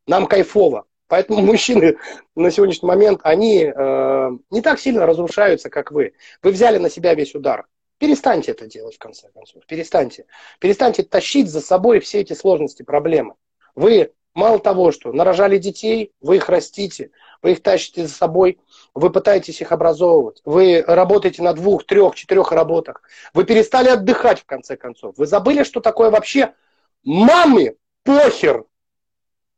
[0.06, 0.86] Нам кайфово.
[1.10, 1.98] Поэтому мужчины
[2.34, 6.14] на сегодняшний момент, они э, не так сильно разрушаются, как вы.
[6.42, 7.66] Вы взяли на себя весь удар.
[7.98, 9.66] Перестаньте это делать, в конце концов.
[9.66, 10.24] Перестаньте.
[10.58, 13.34] Перестаньте тащить за собой все эти сложности, проблемы.
[13.74, 17.10] Вы мало того, что нарожали детей, вы их растите,
[17.42, 18.58] вы их тащите за собой,
[18.94, 23.02] вы пытаетесь их образовывать, вы работаете на двух, трех, четырех работах,
[23.34, 25.14] вы перестали отдыхать, в конце концов.
[25.18, 26.54] Вы забыли, что такое вообще
[27.02, 28.64] мамы похер,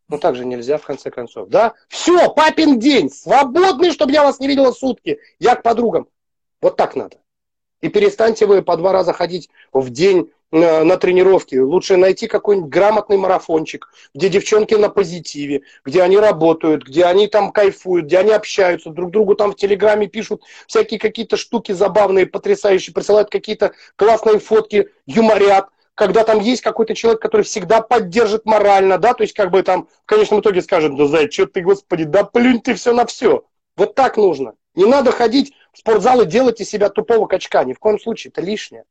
[0.08, 1.48] ну, так же нельзя, в конце концов.
[1.48, 1.74] Да?
[1.88, 5.18] Все, папин день, свободный, чтобы я вас не видела сутки.
[5.38, 6.08] Я к подругам.
[6.60, 7.16] Вот так надо.
[7.80, 11.56] И перестаньте вы по два раза ходить в день на, на тренировки.
[11.56, 17.50] Лучше найти какой-нибудь грамотный марафончик, где девчонки на позитиве, где они работают, где они там
[17.50, 22.94] кайфуют, где они общаются, друг другу там в Телеграме пишут всякие какие-то штуки забавные, потрясающие,
[22.94, 29.14] присылают какие-то классные фотки, юморят когда там есть какой-то человек, который всегда поддержит морально, да,
[29.14, 32.24] то есть как бы там в конечном итоге скажет, да, Зай, что ты, господи, да
[32.24, 33.44] плюнь ты все на все.
[33.76, 34.54] Вот так нужно.
[34.74, 37.64] Не надо ходить в спортзал и делать из себя тупого качка.
[37.64, 38.84] Ни в коем случае, это лишнее.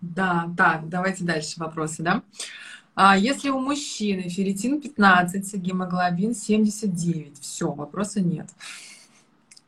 [0.00, 2.22] Да, так, давайте дальше вопросы, да.
[2.94, 8.48] А если у мужчины ферритин 15, гемоглобин 79, все, вопроса нет.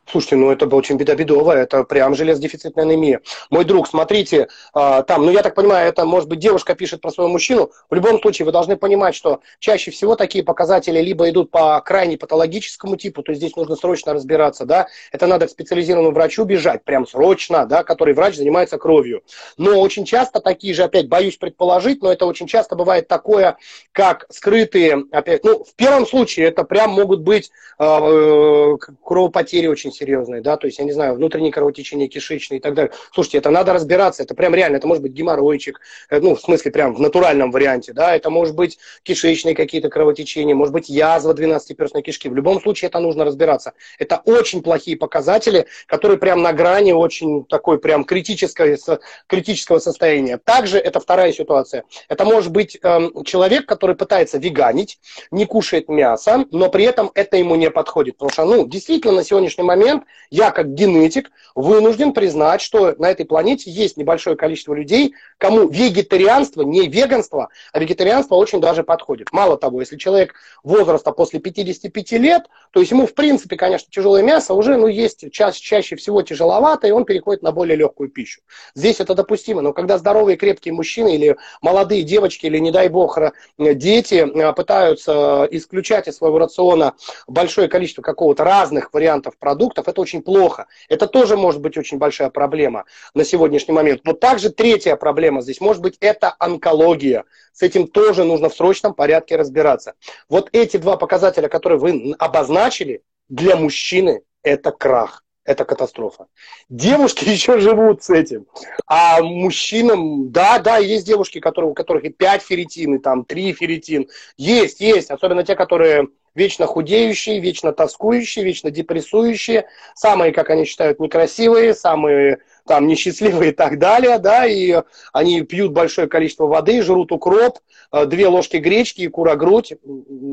[0.05, 3.21] Слушайте, ну это очень бедобедовая, это прям железодефицитная анемия.
[3.49, 7.09] Мой друг, смотрите, э, там, ну я так понимаю, это может быть девушка пишет про
[7.09, 7.71] своего мужчину.
[7.89, 12.17] В любом случае вы должны понимать, что чаще всего такие показатели либо идут по крайне
[12.17, 16.83] патологическому типу, то есть здесь нужно срочно разбираться, да, это надо к специализированному врачу бежать,
[16.83, 19.23] прям срочно, да, который врач занимается кровью.
[19.57, 23.57] Но очень часто такие же, опять боюсь предположить, но это очень часто бывает такое,
[23.93, 29.92] как скрытые, опять, ну в первом случае это прям могут быть э, э кровопотери очень
[29.93, 32.91] серьезные да, то есть, я не знаю, внутреннее кровотечение кишечное и так далее.
[33.13, 35.79] Слушайте, это надо разбираться, это прям реально, это может быть геморройчик,
[36.09, 40.55] э, ну, в смысле, прям в натуральном варианте, да, это может быть кишечные какие-то кровотечения,
[40.55, 42.29] может быть язва 12-перстной кишки.
[42.29, 43.73] В любом случае это нужно разбираться.
[43.99, 50.37] Это очень плохие показатели, которые прям на грани очень такой прям критического, критического состояния.
[50.37, 51.83] Также это вторая ситуация.
[52.09, 54.99] Это может быть эм, человек, который пытается веганить,
[55.31, 58.17] не кушает мясо, но при этом это ему не подходит.
[58.17, 63.11] Потому что, ну, действительно, на сегодняшний момент момент я, как генетик, вынужден признать, что на
[63.11, 69.31] этой планете есть небольшое количество людей, кому вегетарианство, не веганство, а вегетарианство очень даже подходит.
[69.31, 74.23] Мало того, если человек возраста после 55 лет, то есть ему, в принципе, конечно, тяжелое
[74.23, 78.41] мясо уже ну, есть ча чаще всего тяжеловато, и он переходит на более легкую пищу.
[78.73, 83.19] Здесь это допустимо, но когда здоровые крепкие мужчины или молодые девочки, или, не дай бог,
[83.59, 86.95] дети э, пытаются исключать из своего рациона
[87.27, 90.67] большое количество какого-то разных вариантов продуктов, продуктов, это очень плохо.
[90.89, 94.01] Это тоже может быть очень большая проблема на сегодняшний момент.
[94.03, 97.23] Но также третья проблема здесь может быть это онкология.
[97.53, 99.93] С этим тоже нужно в срочном порядке разбираться.
[100.29, 105.22] Вот эти два показателя, которые вы обозначили, для мужчины это крах.
[105.45, 106.27] Это катастрофа.
[106.69, 108.45] Девушки еще живут с этим.
[108.87, 113.53] А мужчинам, да, да, есть девушки, которые, у которых и 5 ферритин, и там 3
[113.53, 114.09] ферритин.
[114.37, 115.11] Есть, есть.
[115.11, 122.39] Особенно те, которые вечно худеющие, вечно тоскующие, вечно депрессующие, самые, как они считают, некрасивые, самые
[122.65, 127.59] там несчастливые и так далее, да, и они пьют большое количество воды, жрут укроп,
[127.91, 129.73] э, две ложки гречки и кура-грудь,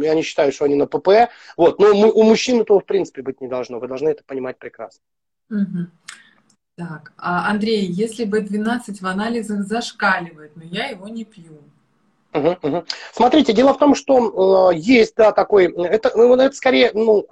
[0.02, 3.40] я не считаю, что они на ПП, вот, но у мужчин этого в принципе быть
[3.40, 5.02] не должно, вы должны это понимать прекрасно.
[5.50, 5.86] Угу.
[6.76, 11.58] Так, а Андрей, если B12 в анализах зашкаливает, но я его не пью.
[12.32, 12.84] Угу, угу.
[13.12, 17.26] Смотрите, дело в том, что э, есть, да, такой, это, ну, это скорее, ну,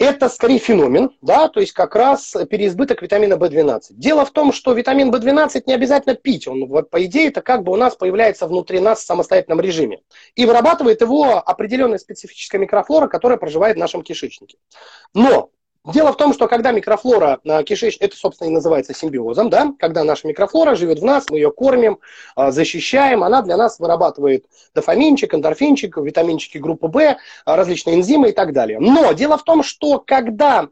[0.00, 3.80] это скорее феномен, да, то есть как раз переизбыток витамина В12.
[3.90, 7.72] Дело в том, что витамин В12 не обязательно пить, он, по идее, это как бы
[7.72, 10.00] у нас появляется внутри нас в самостоятельном режиме.
[10.34, 14.56] И вырабатывает его определенная специфическая микрофлора, которая проживает в нашем кишечнике.
[15.12, 15.50] Но
[15.86, 20.04] Дело в том, что когда микрофлора э, кишечника, это, собственно, и называется симбиозом, да, когда
[20.04, 22.00] наша микрофлора живет в нас, мы ее кормим,
[22.36, 27.16] э, защищаем, она для нас вырабатывает дофаминчик, эндорфинчик, витаминчики группы В, э,
[27.46, 28.78] различные энзимы и так далее.
[28.78, 30.68] Но дело в том, что когда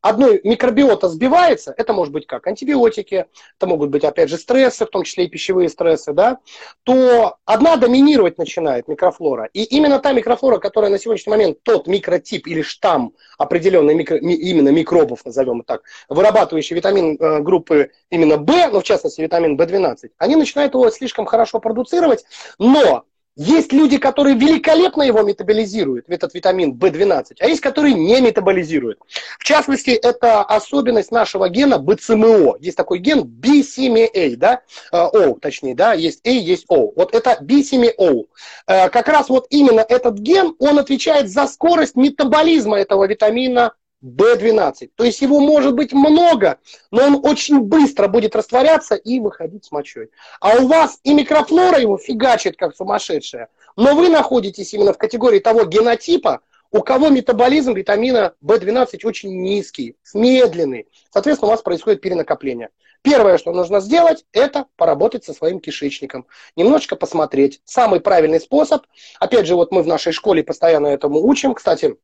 [0.00, 4.90] одной микробиота сбивается, это может быть как антибиотики, это могут быть, опять же, стрессы, в
[4.90, 6.38] том числе и пищевые стрессы, да,
[6.84, 9.48] то одна доминировать начинает микрофлора.
[9.52, 14.70] И именно та микрофлора, которая на сегодняшний момент, тот микротип или штамм определенный микро, именно
[14.70, 20.36] микробов, назовем так, вырабатывающий витамин э, группы именно В, ну, в частности, витамин В12, они
[20.36, 22.24] начинают его слишком хорошо продуцировать,
[22.58, 23.04] но
[23.40, 28.98] есть люди, которые великолепно его метаболизируют, этот витамин В12, а есть, которые не метаболизируют.
[29.38, 32.58] В частности, это особенность нашего гена БЦМО.
[32.60, 34.60] Есть такой ген B7A, да,
[34.92, 36.92] э, O, точнее, да, есть A, есть O.
[36.94, 38.26] Вот это B7O.
[38.66, 43.72] Э, как раз вот именно этот ген, он отвечает за скорость метаболизма этого витамина
[44.04, 44.90] B12.
[44.94, 46.58] То есть его может быть много,
[46.90, 50.10] но он очень быстро будет растворяться и выходить с мочой.
[50.40, 55.38] А у вас и микрофлора его фигачит как сумасшедшая, но вы находитесь именно в категории
[55.38, 56.40] того генотипа,
[56.72, 60.86] у кого метаболизм витамина B12 очень низкий, медленный.
[61.12, 62.68] Соответственно, у вас происходит перенакопление.
[63.02, 66.26] Первое, что нужно сделать, это поработать со своим кишечником.
[66.54, 67.60] Немножечко посмотреть.
[67.64, 68.84] Самый правильный способ.
[69.18, 71.54] Опять же, вот мы в нашей школе постоянно этому учим.
[71.54, 71.96] Кстати,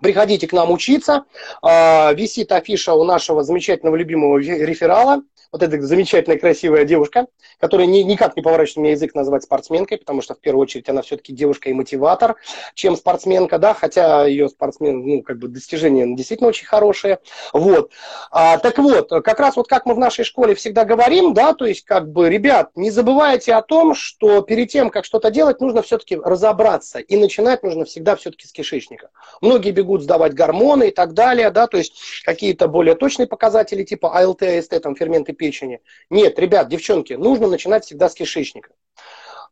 [0.00, 1.24] Приходите к нам учиться.
[1.62, 7.26] А, висит афиша у нашего замечательного любимого реферала вот эта замечательная, красивая девушка,
[7.58, 11.02] которая ни, никак не поворачивает мне язык назвать спортсменкой, потому что в первую очередь она
[11.02, 12.36] все-таки девушка и мотиватор,
[12.74, 17.18] чем спортсменка, да, хотя ее спортсмен, ну, как бы достижения действительно очень хорошие.
[17.52, 17.90] Вот.
[18.30, 21.66] А, так вот, как раз вот как мы в нашей школе всегда говорим, да, то
[21.66, 25.82] есть, как бы, ребят, не забывайте о том, что перед тем, как что-то делать, нужно
[25.82, 29.10] все-таки разобраться, и начинать нужно всегда все-таки с кишечника.
[29.40, 34.18] Многие бегут сдавать гормоны и так далее, да, то есть какие-то более точные показатели, типа
[34.18, 35.80] АЛТ, АСТ, там, ферменты печени.
[36.08, 38.70] Нет, ребят, девчонки, нужно начинать всегда с кишечника.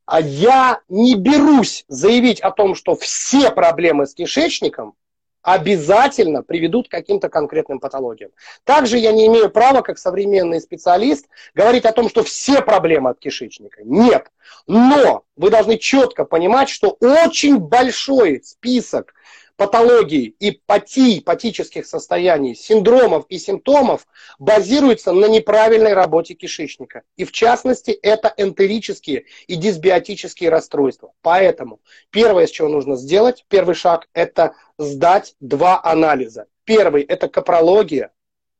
[0.06, 4.94] А я не берусь заявить о том, что все проблемы с кишечником
[5.42, 8.30] обязательно приведут к каким-то конкретным патологиям.
[8.64, 13.18] Также я не имею права, как современный специалист, говорить о том, что все проблемы от
[13.18, 13.82] кишечника.
[13.84, 14.28] Нет.
[14.66, 19.14] Но вы должны четко понимать, что очень большой список
[19.58, 24.06] патологий и патий, патических состояний, синдромов и симптомов
[24.38, 27.02] базируется на неправильной работе кишечника.
[27.16, 31.12] И в частности, это энтерические и дисбиотические расстройства.
[31.22, 36.46] Поэтому первое, с чего нужно сделать, первый шаг, это сдать два анализа.
[36.62, 38.12] Первый– это капрология,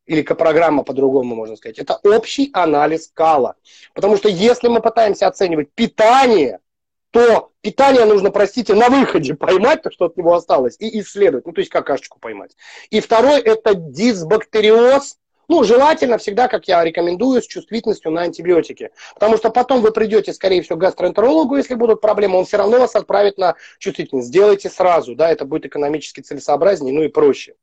[0.04, 3.54] или капрограмма по-другому можно сказать, это общий анализ кала.
[3.94, 6.58] Потому что если мы пытаемся оценивать питание,
[7.10, 11.52] то питание нужно, простите, на выходе поймать то, что от него осталось, и исследовать, ну,
[11.52, 12.56] то есть какашечку поймать.
[12.88, 18.90] И второй– это дисбактериоз, ну, желательно всегда, как я рекомендую, с чувствительностью на антибиотики.
[19.14, 22.78] Потому что потом вы придете, скорее всего, к гастроэнтерологу, если будут проблемы, он все равно
[22.78, 24.28] вас отправит на чувствительность.
[24.28, 27.54] Сделайте сразу, да, это будет экономически целесообразнее, ну и проще.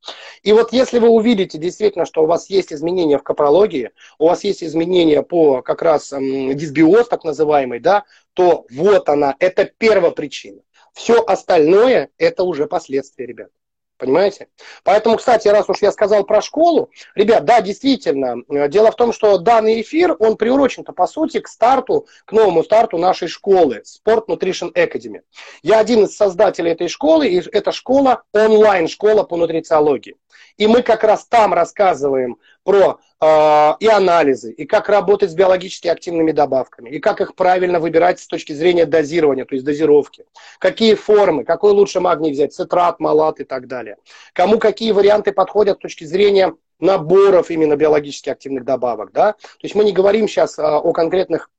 [0.41, 4.43] И вот если вы увидите действительно, что у вас есть изменения в капрологии, у вас
[4.43, 10.61] есть изменения по как раз дисбиоз так называемый, да, то вот она, это первая причина.
[10.93, 13.49] Все остальное– это уже последствия, ребят.
[13.97, 14.49] Понимаете?
[14.83, 19.13] Поэтому, кстати, раз уж я сказал про школу, ребят, да, действительно, э, дело в том,
[19.13, 24.25] что данный эфир, он приурочен-то, по сути, к старту, к новому старту нашей школы, Sport
[24.27, 25.21] Nutrition Academy.
[25.63, 30.17] Я один из создателей этой школы, и эта школа онлайн-школа по нутрициологии.
[30.57, 35.87] И мы как раз там рассказываем про э, и анализы, и как работать с биологически
[35.87, 40.25] активными добавками, и как их правильно выбирать с точки зрения дозирования, то есть дозировки.
[40.59, 43.97] Какие формы, какой лучше магний взять, цитрат, малат и так далее.
[44.33, 49.11] Кому какие варианты подходят с точки зрения наборов именно биологически активных добавок.
[49.13, 49.33] Да?
[49.33, 51.51] То есть мы не говорим сейчас а, о конкретных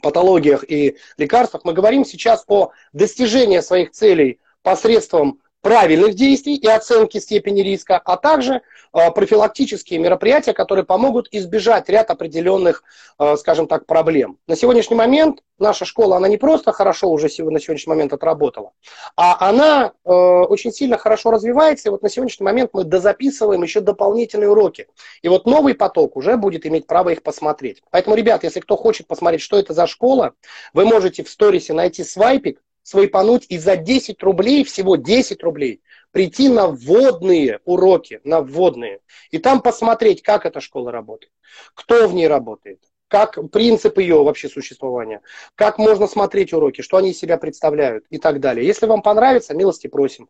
[0.00, 7.18] патологиях и лекарствах, мы говорим сейчас о достижении своих целей посредством правильных действий и оценки
[7.18, 12.84] степени риска, а также э, профилактические мероприятия, которые помогут избежать ряд определенных,
[13.18, 14.38] э, скажем так, проблем.
[14.46, 18.72] На сегодняшний момент наша школа, она не просто хорошо уже на сегодняшний момент отработала,
[19.16, 23.80] а она э, очень сильно хорошо развивается, и вот на сегодняшний момент мы дозаписываем еще
[23.80, 24.86] дополнительные уроки.
[25.22, 27.82] И вот новый поток уже будет иметь право их посмотреть.
[27.90, 30.34] Поэтому, ребят, если кто хочет посмотреть, что это за школа,
[30.72, 35.82] вы можете в сторисе найти свайпик, свайпануть и за 10 рублей, всего 10 рублей,
[36.12, 39.00] прийти на вводные уроки, на вводные,
[39.32, 41.32] и там посмотреть, как эта школа работает,
[41.74, 42.78] кто в ней работает,
[43.08, 45.20] как принцип ее вообще существования,
[45.56, 48.64] как можно смотреть уроки, что они из себя представляют и так далее.
[48.64, 50.28] Если вам понравится, милости просим.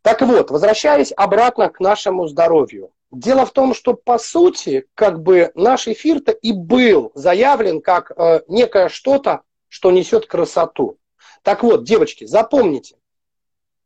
[0.00, 2.90] Так вот, возвращаясь обратно к нашему здоровью.
[3.10, 8.40] Дело в том, что по сути, как бы наш эфир-то и был заявлен как э,
[8.48, 10.98] некое что-то, что несет красоту.
[11.42, 12.96] Так вот, девочки, запомните,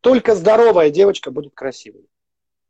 [0.01, 2.09] только здоровая девочка будет красивой.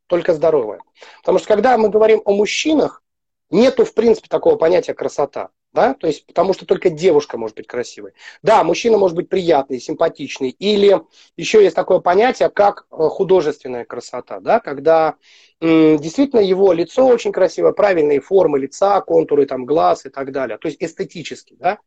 [0.07, 0.81] Только здоровая.
[1.19, 3.03] Потому что когда мы говорим о мужчинах,
[3.51, 5.51] нету в принципе такого понятия красота.
[5.73, 5.95] Да?
[5.95, 8.13] То есть, потому что только девушка может быть красивой.
[8.43, 10.51] Да, мужчина может быть приятный, симпатичный.
[10.51, 11.01] Или
[11.37, 14.41] еще есть такое понятие, как э, художественная красота.
[14.41, 14.61] Да?
[14.61, 15.17] Когда
[15.61, 20.57] действительно его лицо очень красивое, правильные формы лица, контуры там, глаз и так далее.
[20.57, 21.55] То есть эстетически.
[21.59, 21.79] Да?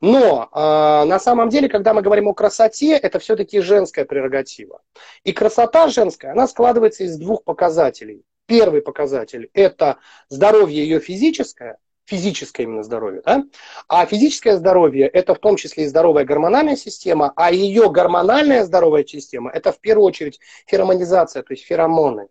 [0.00, 0.58] Но э,
[1.04, 4.82] на самом деле, когда мы говорим о красоте, это все-таки женская прерогатива.
[5.22, 8.24] И красота женская, она складывается из двух показателей.
[8.46, 11.78] Первый показатель– это здоровье ее физическое,
[12.10, 13.22] физическое именно здоровье.
[13.24, 13.44] Да?
[13.88, 19.04] А физическое здоровье– это в том числе и здоровая гормональная система, а ее гормональная здоровая
[19.04, 22.28] система– это в первую очередь феромонизация, то есть феромоны.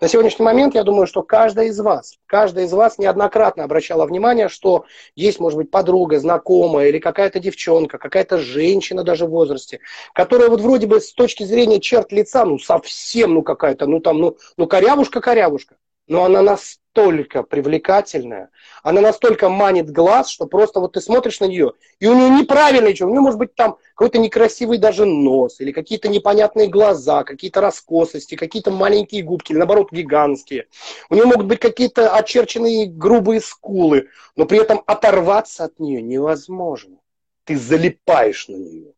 [0.00, 4.48] На сегодняшний момент я думаю, что каждая из вас, каждая из вас неоднократно обращала внимание,
[4.48, 4.84] что
[5.16, 9.80] есть, может быть, подруга, знакомая или какая-то девчонка, какая-то женщина даже в возрасте,
[10.14, 14.18] которая вот вроде бы с точки зрения черт лица, ну совсем, ну какая-то, ну там,
[14.18, 15.74] ну, ну корявушка-корявушка,
[16.06, 18.50] но она нас настолько привлекательная,
[18.82, 22.94] она настолько манит глаз, что просто вот ты смотришь на нее, и у нее неправильное
[22.94, 27.60] что, у нее может быть там какой-то некрасивый даже нос, или какие-то непонятные глаза, какие-то
[27.60, 30.66] раскосости, какие-то маленькие губки, или наоборот гигантские.
[31.10, 36.98] У нее могут быть какие-то очерченные грубые скулы, но при этом оторваться от нее невозможно.
[37.44, 38.92] Ты залипаешь на нее.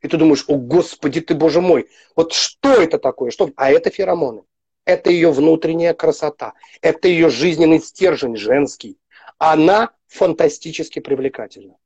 [0.00, 3.30] И ты думаешь, о господи ты, боже мой, вот что это такое?
[3.30, 3.50] Что?
[3.56, 4.42] А это феромоны.
[4.84, 6.54] Это ее внутренняя красота.
[6.80, 8.98] Это ее жизненный стержень женский.
[9.38, 11.76] Она фантастически привлекательна.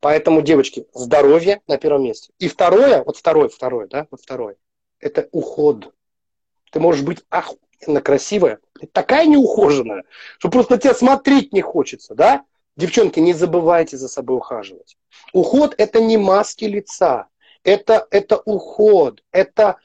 [0.00, 2.32] Поэтому, девочки, здоровье на первом месте.
[2.38, 4.56] И второе, вот второе, второе, да, вот второе,
[5.00, 5.92] это уход.
[6.70, 8.60] Ты можешь быть охуенно красивая,
[8.92, 10.04] такая неухоженная,
[10.38, 12.44] что просто тебя смотреть не хочется, да?
[12.76, 14.96] Девчонки, не забывайте за собой ухаживать.
[15.32, 17.26] Уход– это не маски лица,
[17.64, 19.78] это, это уход, это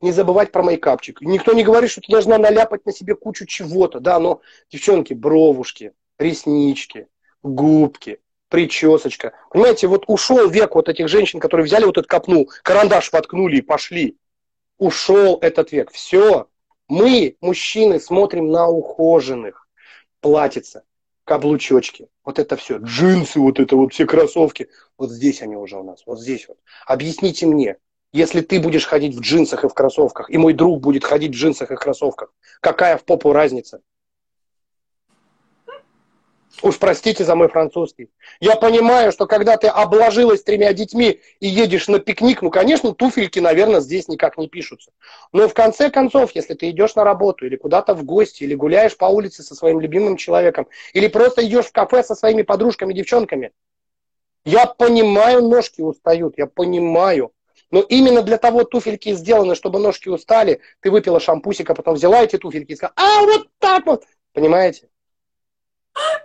[0.00, 1.20] не забывать про мейкапчик.
[1.20, 4.40] Никто не говорит, что ты должна наляпать на себе кучу чего-то, да, но,
[4.70, 7.08] девчонки, бровушки, реснички,
[7.42, 9.32] губки, причесочка.
[9.50, 13.62] Понимаете, вот ушел век вот этих женщин, которые взяли вот этот копну, карандаш воткнули и
[13.62, 14.16] пошли.
[14.78, 15.90] Ушел этот век.
[15.90, 16.48] Все.
[16.88, 19.68] Мы, мужчины, смотрим на ухоженных.
[20.20, 20.82] Платьица,
[21.24, 24.68] каблучочки, вот это все, джинсы, вот это вот все кроссовки.
[24.96, 26.58] Вот здесь они уже у нас, вот здесь вот.
[26.86, 27.76] Объясните мне,
[28.12, 31.38] если ты будешь ходить в джинсах и в кроссовках, и мой друг будет ходить в
[31.38, 33.80] джинсах и кроссовках, какая в попу разница?
[36.60, 38.10] Уж простите за мой французский.
[38.40, 43.38] Я понимаю, что когда ты обложилась тремя детьми и едешь на пикник, ну, конечно, туфельки,
[43.38, 44.90] наверное, здесь никак не пишутся.
[45.32, 48.96] Но в конце концов, если ты идешь на работу или куда-то в гости, или гуляешь
[48.96, 53.52] по улице со своим любимым человеком, или просто идешь в кафе со своими подружками, девчонками,
[54.44, 57.32] я понимаю, ножки устают, я понимаю.
[57.70, 60.60] Но именно для того туфельки сделаны, чтобы ножки устали.
[60.80, 64.04] Ты выпила шампусика, потом взяла эти туфельки и сказала, а вот так вот.
[64.32, 64.88] Понимаете?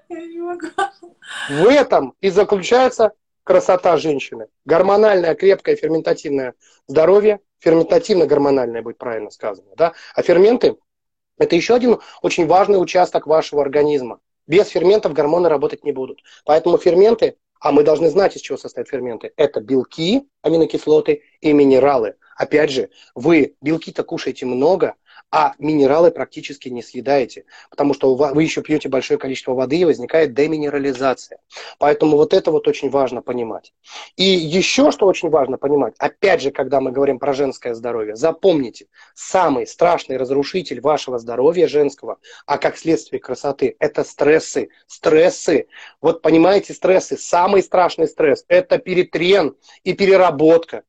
[0.09, 3.11] В этом и заключается
[3.43, 4.47] красота женщины.
[4.65, 6.53] Гормональное, крепкое, ферментативное
[6.87, 9.69] здоровье, ферментативно-гормональное будет правильно сказано.
[9.75, 9.93] Да?
[10.15, 10.77] А ферменты–
[11.37, 14.19] это еще один очень важный участок вашего организма.
[14.47, 16.21] Без ферментов гормоны работать не будут.
[16.45, 19.31] Поэтому ферменты а мы должны знать, из чего состоят ферменты.
[19.37, 22.15] Это белки, аминокислоты и минералы.
[22.35, 24.95] Опять же, вы белки-то кушаете много,
[25.35, 30.35] а минералы практически не съедаете, потому что вы еще пьете большое количество воды и возникает
[30.35, 31.39] деминерализация.
[31.79, 33.73] Поэтому вот это вот очень важно понимать.
[34.15, 38.85] И еще что очень важно понимать, опять же, когда мы говорим про женское здоровье, запомните,
[39.15, 44.69] самый страшный разрушитель вашего здоровья женского, а как следствие красоты, это стрессы.
[44.85, 45.65] Стрессы.
[45.99, 50.83] Вот понимаете, стрессы, самый страшный стресс– это перетрен и переработка.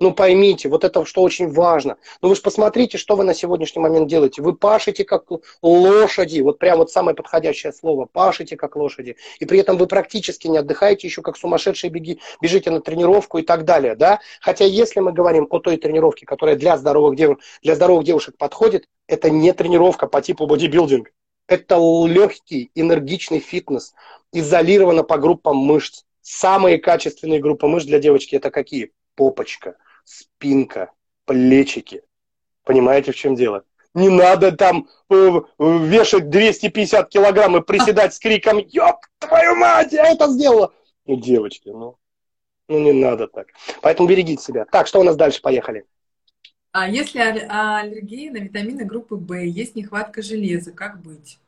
[0.00, 1.98] Ну поймите, вот это что очень важно.
[2.22, 4.40] Ну вы же посмотрите, что вы на сегодняшний момент делаете.
[4.40, 5.24] Вы пашете как
[5.60, 9.16] лошади, вот прям вот самое подходящее слово, пашете как лошади.
[9.40, 13.42] И при этом вы практически не отдыхаете, еще как сумасшедшие беги, бежите на тренировку и
[13.42, 13.94] так далее.
[13.94, 14.20] Да?
[14.40, 17.36] Хотя если мы говорим о той тренировке, которая для здоровых, дев...
[17.62, 21.12] для здоровых девушек подходит, это не тренировка по типу бодибилдинг.
[21.46, 21.76] Это
[22.06, 23.92] легкий, энергичный фитнес,
[24.32, 26.04] изолировано по группам мышц.
[26.22, 28.92] Самые качественные группы мышц для девочки это какие?
[29.14, 29.76] Попочка,
[30.10, 30.92] спинка,
[31.24, 32.02] плечики.
[32.64, 33.64] Понимаете, в чем дело?
[33.94, 40.12] Не надо там э, вешать 250 килограмм и приседать с криком «Ёб твою мать, я
[40.12, 40.72] это сделала!»
[41.06, 41.96] Ну, девочки, ну,
[42.68, 43.48] ну не надо так.
[43.82, 44.64] Поэтому берегите себя.
[44.64, 45.40] Так, что у нас дальше?
[45.42, 45.84] Поехали.
[46.72, 51.40] А если аллергия на витамины группы В, есть нехватка железа, как быть?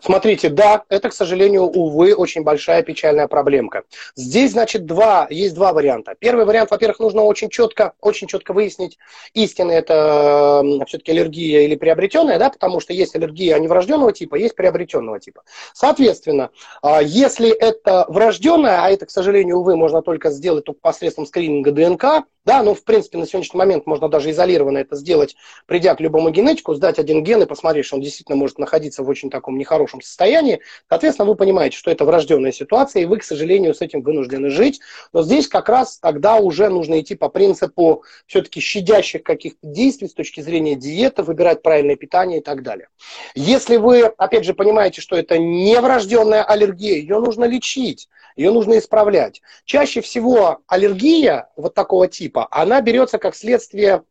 [0.00, 3.84] Смотрите, да, это, к сожалению, увы, очень большая печальная проблемка.
[4.16, 6.14] Здесь, значит, два, есть два варианта.
[6.18, 8.98] Первый вариант, во-первых, нужно очень четко, очень четко выяснить,
[9.34, 14.36] истинно это все-таки аллергия или приобретенная, да, потому что есть аллергия а не врожденного типа,
[14.36, 15.42] есть приобретенного типа.
[15.74, 16.50] Соответственно,
[16.82, 21.72] а, если это врожденная, а это, к сожалению, увы, можно только сделать только посредством скрининга
[21.72, 26.00] ДНК, да, ну, в принципе, на сегодняшний момент можно даже изолированно это сделать, придя к
[26.00, 29.58] любому генетику, сдать один ген и посмотреть, что он действительно может находиться в очень таком
[29.58, 29.67] нехорошем
[30.00, 30.60] состоянии.
[30.88, 34.80] Соответственно, вы понимаете, что это врожденная ситуация, и вы, к сожалению, с этим вынуждены жить.
[35.12, 40.14] Но здесь как раз тогда уже нужно идти по принципу все-таки щадящих каких-то действий с
[40.14, 42.88] точки зрения диеты, выбирать правильное питание и так далее.
[43.34, 48.08] Если вы, опять же, понимаете, что это не врожденная аллергия, ее нужно лечить
[48.38, 49.42] ее нужно исправлять.
[49.64, 54.04] Чаще всего аллергия вот такого типа, она берется как следствие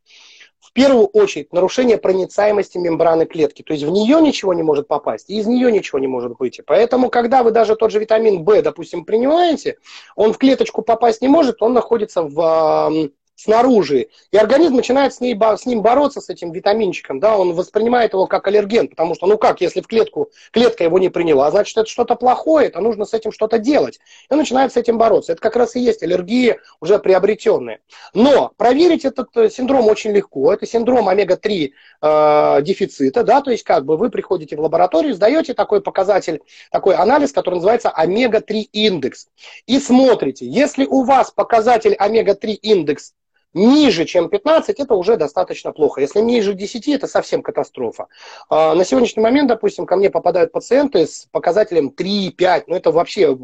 [0.59, 3.61] в первую очередь нарушение проницаемости мембраны клетки.
[3.61, 6.61] То есть в нее ничего не может попасть, и из нее ничего не может выйти.
[6.65, 9.77] Поэтому, когда вы даже тот же витамин В, допустим, принимаете,
[10.15, 14.07] он в клеточку попасть не может, он находится в снаружи.
[14.31, 17.19] И организм начинает с, ней, с ним бороться, с этим витаминчиком.
[17.19, 17.37] Да?
[17.37, 21.09] Он воспринимает его как аллерген, потому что, ну как, если в клетку, клетка его не
[21.09, 23.99] приняла, значит, это что-то плохое, это нужно с этим что-то делать.
[24.29, 25.31] И он начинает с этим бороться.
[25.31, 27.79] Это как раз и есть аллергия уже приобретенная.
[28.13, 30.51] Но проверить этот э, синдром очень легко.
[30.51, 31.71] Это синдром омега-3
[32.01, 33.23] э, дефицита.
[33.23, 33.41] Да?
[33.41, 37.89] То есть как бы вы приходите в лабораторию, сдаете такой показатель, такой анализ, который называется
[37.89, 39.27] омега-3 индекс.
[39.67, 43.13] И смотрите, если у вас показатель омега-3 индекс
[43.53, 46.01] ниже, чем 15, это уже достаточно плохо.
[46.01, 48.07] Если ниже 10, это совсем катастрофа.
[48.49, 53.35] А, на сегодняшний момент, допустим, ко мне попадают пациенты с показателем 3-5, ну это вообще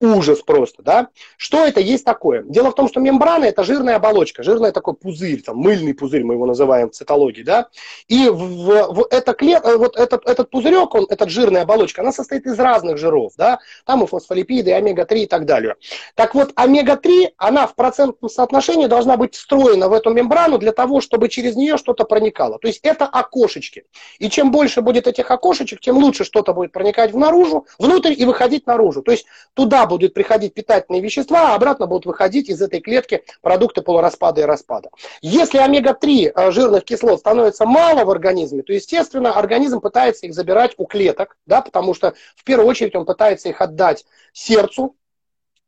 [0.00, 1.08] ужас просто, да.
[1.36, 2.42] Что это есть такое?
[2.42, 6.34] Дело в том, что мембрана– это жирная оболочка, жирный такой пузырь, там, мыльный пузырь мы
[6.34, 7.68] его называем в цитологии, да.
[8.08, 12.12] И в, в это клет, э, вот этот, этот пузырек, он, этот жирная оболочка, она
[12.12, 13.58] состоит из разных жиров, да.
[13.84, 15.76] Там и фосфолипиды, и омега-3 и так далее.
[16.14, 21.00] Так вот, омега-3, она в процентном соотношении должна быть встроена в эту мембрану для того,
[21.00, 22.58] чтобы через нее что-то проникало.
[22.58, 23.84] То есть это окошечки.
[24.18, 28.24] И чем больше будет этих окошечек, тем лучше что-то будет проникать в наружу, внутрь и
[28.24, 29.02] выходить наружу.
[29.02, 33.82] То есть туда будут приходить питательные вещества, а обратно будут выходить из этой клетки продукты
[33.82, 34.90] полураспада и распада.
[35.22, 40.72] Если омега-3 э, жирных кислот становится мало в организме, то, естественно, организм пытается их забирать
[40.76, 44.96] у клеток, да, потому что в первую очередь он пытается их отдать сердцу,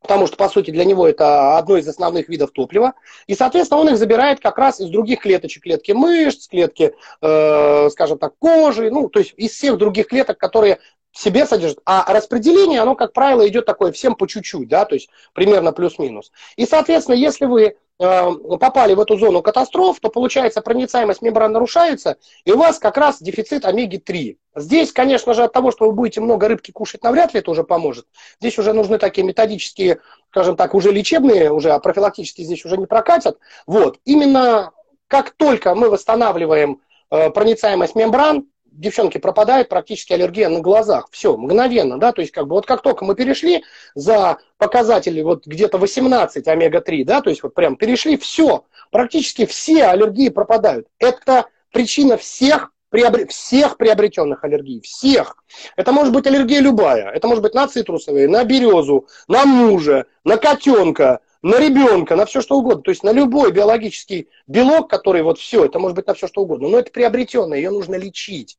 [0.01, 2.93] потому что, по сути, для него это одно из основных видов топлива.
[3.27, 8.17] И, соответственно, он их забирает как раз из других клеточек, клетки мышц, клетки, э, скажем
[8.17, 10.79] так, кожи, ну, то есть из всех других клеток, которые
[11.11, 11.79] себе содержит.
[11.85, 16.31] А распределение, оно, как правило, идет такое всем по чуть-чуть, да, то есть примерно плюс-минус.
[16.55, 22.51] И, соответственно, если вы попали в эту зону катастроф, то, получается, проницаемость мембран нарушается, и
[22.53, 24.37] у вас как раз дефицит омеги-3.
[24.55, 27.65] Здесь, конечно же, от того, что вы будете много рыбки кушать, навряд ли это уже
[27.65, 28.05] поможет.
[28.39, 32.85] Здесь уже нужны такие методические, скажем так, уже лечебные, уже а профилактические здесь уже не
[32.85, 33.37] прокатят.
[33.67, 33.99] Вот.
[34.05, 34.71] Именно
[35.07, 36.79] как только мы восстанавливаем
[37.11, 38.45] э, проницаемость мембран,
[38.79, 41.09] девчонки, пропадает практически аллергия на глазах.
[41.11, 43.63] Все, мгновенно, да, то есть как бы вот как только мы перешли
[43.95, 49.85] за показатели вот где-то 18 омега-3, да, то есть вот прям перешли, все, практически все
[49.85, 50.87] аллергии пропадают.
[50.99, 53.27] Это причина всех приобр...
[53.27, 55.37] всех приобретенных аллергий, всех.
[55.75, 57.09] Это может быть аллергия любая.
[57.11, 62.41] Это может быть на цитрусовые, на березу, на мужа, на котенка, на ребенка, на все
[62.41, 62.83] что угодно.
[62.83, 66.41] То есть на любой биологический белок, который вот все, это может быть на все что
[66.41, 66.67] угодно.
[66.67, 68.57] Но это приобретенное, ее нужно лечить.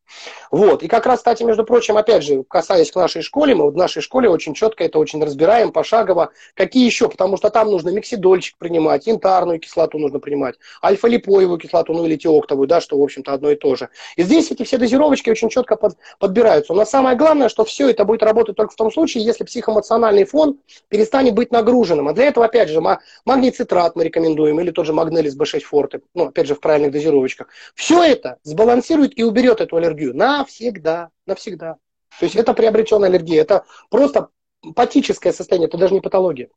[0.51, 0.83] Вот.
[0.83, 4.01] И как раз, кстати, между прочим, опять же, касаясь к нашей школе, мы в нашей
[4.01, 6.33] школе очень четко это очень разбираем, пошагово.
[6.55, 7.09] Какие еще?
[7.09, 12.67] Потому что там нужно миксидольчик принимать, янтарную кислоту нужно принимать, альфа-липоевую кислоту, ну или тиоктовую,
[12.67, 13.91] да, что, в общем-то, одно и то же.
[14.17, 16.73] И здесь эти все дозировочки очень четко под, подбираются.
[16.73, 20.59] Но самое главное, что все это будет работать только в том случае, если психоэмоциональный фон
[20.89, 22.09] перестанет быть нагруженным.
[22.09, 25.61] А для этого, опять опять же, магний цитрат мы рекомендуем, или тот же магнелис B6
[25.61, 27.49] форте, ну, опять же, в правильных дозировочках.
[27.75, 31.77] Все это сбалансирует и уберет эту аллергию навсегда, навсегда.
[32.19, 34.29] То есть это приобретенная аллергия, это просто
[34.75, 36.49] патическое состояние, это даже не патология.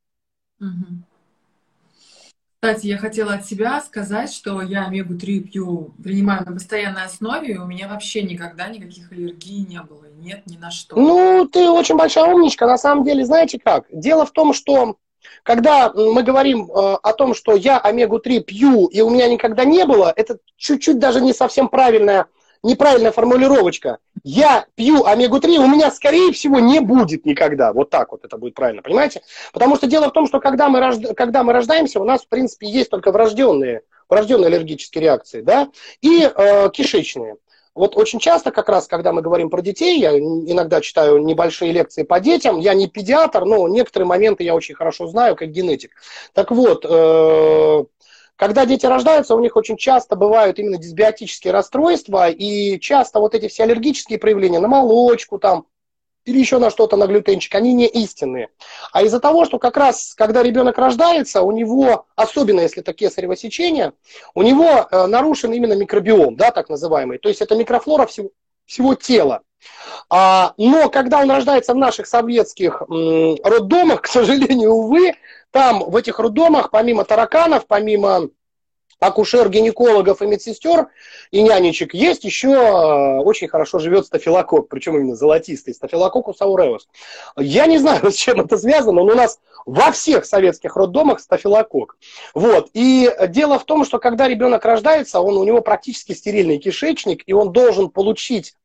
[0.60, 1.04] Угу.
[2.64, 7.58] Кстати, я хотела от себя сказать, что я омегу-3 пью, принимаю на постоянной основе, и
[7.58, 10.06] у меня вообще никогда никаких аллергий не было.
[10.16, 10.96] Нет, ни на что.
[10.96, 12.66] Ну, ты очень большая умничка.
[12.66, 13.88] На самом деле, знаете как?
[13.92, 14.96] Дело в том, что
[15.44, 19.86] когда мы говорим э, о том, что я омегу-3 пью, и у меня никогда не
[19.86, 22.28] было, это чуть-чуть даже не совсем правильная
[22.64, 23.98] неправильная формулировочка.
[24.24, 27.74] Я пью омегу-3, у меня, скорее всего, не будет никогда.
[27.74, 29.22] Вот так вот это будет правильно, понимаете?
[29.52, 31.14] Потому что дело в том, что когда мы, рожд...
[31.16, 35.70] когда мы рождаемся, у нас, в принципе, есть только врожденные, врожденные аллергические реакции, да,
[36.02, 37.36] и э, кишечные.
[37.76, 42.04] Вот очень часто, как раз, когда мы говорим про детей, я иногда читаю небольшие лекции
[42.04, 45.92] по детям, я не педиатр, но некоторые моменты я очень хорошо знаю, как генетик.
[46.34, 47.84] Так вот, э,
[48.36, 53.48] когда дети рождаются, у них очень часто бывают именно дисбиотические расстройства, и часто вот эти
[53.48, 55.66] все аллергические проявления на молочку там,
[56.26, 58.50] или еще на что-то, на глютенчик, они не истинные.
[58.92, 63.36] А из-за того, что как раз, когда ребенок рождается, у него, особенно если это кесарево
[63.36, 63.94] сечение,
[64.34, 67.18] у него э, нарушен именно микробиом, да, так называемый.
[67.18, 68.30] То есть это микрофлора всего,
[68.66, 69.42] всего тела.
[70.10, 75.14] А, но когда он рождается в наших советских м, роддомах, к сожалению, увы,
[75.52, 78.30] там, в этих роддомах, помимо тараканов, помимо
[79.06, 80.88] акушер, гинекологов и медсестер
[81.32, 86.88] и нянечек, есть еще э, очень хорошо живет стафилокок, причем именно золотистый, стафилококус ауреус.
[87.38, 91.98] Я не знаю, с чем это связано, но у нас во всех советских роддомах стафилокок.
[92.34, 92.70] Вот.
[92.74, 97.34] И дело в том, что когда ребенок рождается, он, у него практически стерильный кишечник, и
[97.34, 98.56] он должен получить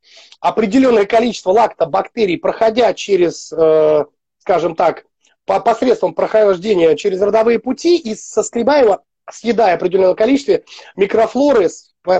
[0.40, 4.04] определенное количество лактобактерий, проходя через, э,
[4.38, 5.04] скажем так,
[5.48, 8.98] по посредством прохождения через родовые пути и соскребая,
[9.30, 10.60] съедая определенное количество
[10.96, 11.68] микрофлоры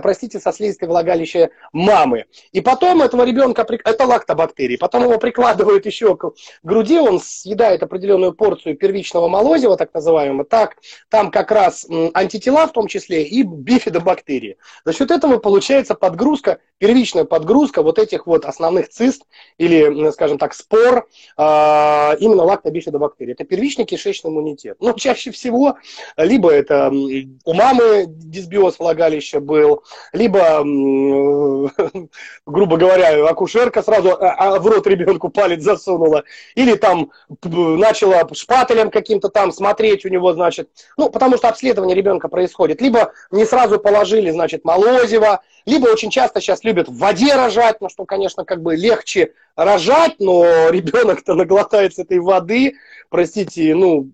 [0.03, 2.27] простите, со слизистой влагалища мамы.
[2.53, 6.33] И потом этого ребенка, это лактобактерии, потом его прикладывают еще к
[6.63, 10.77] груди, он съедает определенную порцию первичного молозива, так называемого, так,
[11.09, 14.59] там как раз антитела в том числе и бифидобактерии.
[14.85, 19.23] За счет этого получается подгрузка, первичная подгрузка вот этих вот основных цист
[19.59, 23.33] или, скажем так, спор а, именно лактобифидобактерий.
[23.33, 24.77] Это первичный кишечный иммунитет.
[24.81, 25.77] Но чаще всего
[26.17, 30.61] либо это у мамы дисбиоз влагалища был, либо,
[32.47, 36.25] грубо говоря, акушерка сразу а, а, в рот ребенку палец засунула,
[36.55, 37.11] или там
[37.43, 43.13] начала шпателем каким-то там смотреть у него, значит, ну, потому что обследование ребенка происходит, либо
[43.31, 48.07] не сразу положили, значит, молозиво, либо очень часто сейчас любят в воде рожать, ну, что,
[48.07, 52.75] конечно, как бы легче рожать, но ребенок-то наглотается этой воды,
[53.11, 54.11] простите, ну,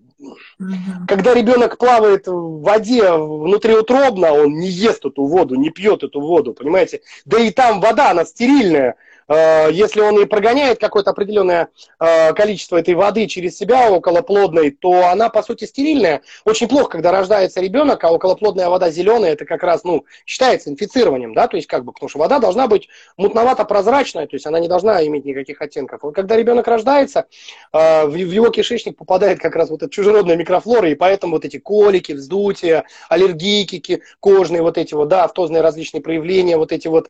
[1.07, 6.53] когда ребенок плавает в воде внутриутробно, он не ест эту воду, не пьет эту воду,
[6.53, 7.01] понимаете?
[7.25, 8.95] Да и там вода, она стерильная.
[9.27, 11.69] Э, если он и прогоняет какое-то определенное
[11.99, 16.21] э, количество этой воды через себя околоплодной, то она, по сути, стерильная.
[16.45, 21.33] Очень плохо, когда рождается ребенок, а околоплодная вода зеленая, это как раз, ну, считается инфицированием,
[21.33, 24.67] да, то есть как бы, потому что вода должна быть мутновато-прозрачная, то есть она не
[24.67, 26.03] должна иметь никаких оттенков.
[26.03, 27.25] Вот когда ребенок рождается,
[27.73, 31.57] э, в его кишечник попадает как раз вот эта чужеродная микрофлора, и поэтому вот эти
[31.57, 37.09] колики, вздутия, аллергики кожные, вот эти вот, да, автозные различные проявления, вот эти вот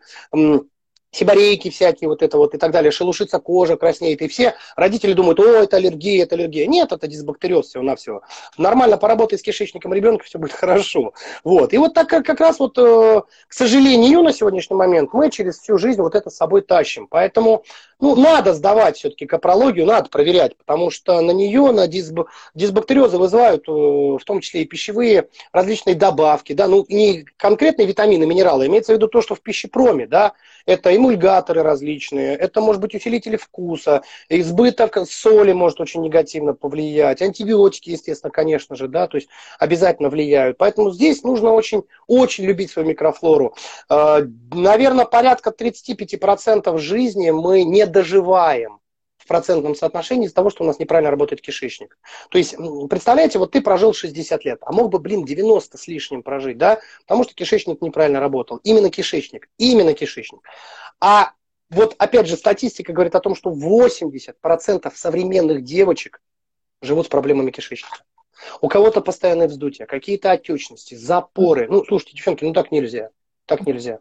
[1.16, 5.40] сибарейки всякие, вот это вот и так далее, шелушится кожа, краснеет, и все родители думают,
[5.40, 6.68] о, это аллергия, это аллергия.
[6.68, 8.22] Нет, это дисбактериоз всего-навсего.
[8.58, 11.14] Нормально поработай с кишечником ребенка, все будет хорошо.
[11.44, 11.74] Вот.
[11.74, 15.78] И вот так как раз вот, э, к сожалению, на сегодняшний момент мы через всю
[15.78, 17.08] жизнь вот это с собой тащим.
[17.08, 17.64] Поэтому,
[18.00, 22.22] ну, надо сдавать все-таки капрологию, надо проверять, потому что на нее, на дисб...
[22.54, 28.26] дисбактериозы вызывают э, в том числе и пищевые различные добавки, да, ну, не конкретные витамины,
[28.26, 30.34] минералы, имеется в виду то, что в пищепроме, да,
[30.66, 37.92] это эмульгаторы различные, это может быть усилители вкуса, избыток соли может очень негативно повлиять, антибиотики,
[37.92, 40.58] естественно, конечно же, да, то есть обязательно влияют.
[40.58, 43.56] Поэтому здесь нужно очень, очень любить свою микрофлору.
[43.90, 44.22] А,
[44.54, 48.80] Наверное, порядка 35% жизни мы не доживаем
[49.26, 51.98] в процентном соотношении из-за того, что у нас неправильно работает кишечник.
[52.30, 52.56] То есть,
[52.90, 56.80] представляете, вот ты прожил 60 лет, а мог бы, блин, 90 с лишним прожить, да,
[57.02, 58.58] потому что кишечник неправильно работал.
[58.58, 60.42] Именно кишечник, именно кишечник.
[61.02, 61.32] А
[61.72, 66.22] вот, опять же, статистика говорит о том, что 80% современных девочек
[66.82, 67.98] живут с проблемами кишечника.
[68.62, 71.68] У кого-то постоянное вздутие, какие-то отечности, запоры.
[71.68, 73.10] Ну, слушайте, девчонки, ну так нельзя.
[73.48, 74.00] Так нельзя.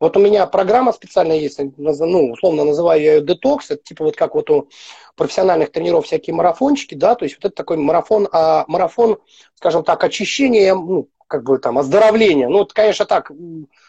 [0.00, 4.16] Вот у меня программа специальная есть, ну, условно называю я ее детокс, это типа вот
[4.16, 4.68] как вот у
[5.16, 9.18] профессиональных тренеров всякие марафончики, да, то есть вот это такой марафон, а марафон,
[9.54, 12.48] скажем так, очищения, ну, как бы там оздоровления.
[12.48, 13.30] Ну, это, конечно, так,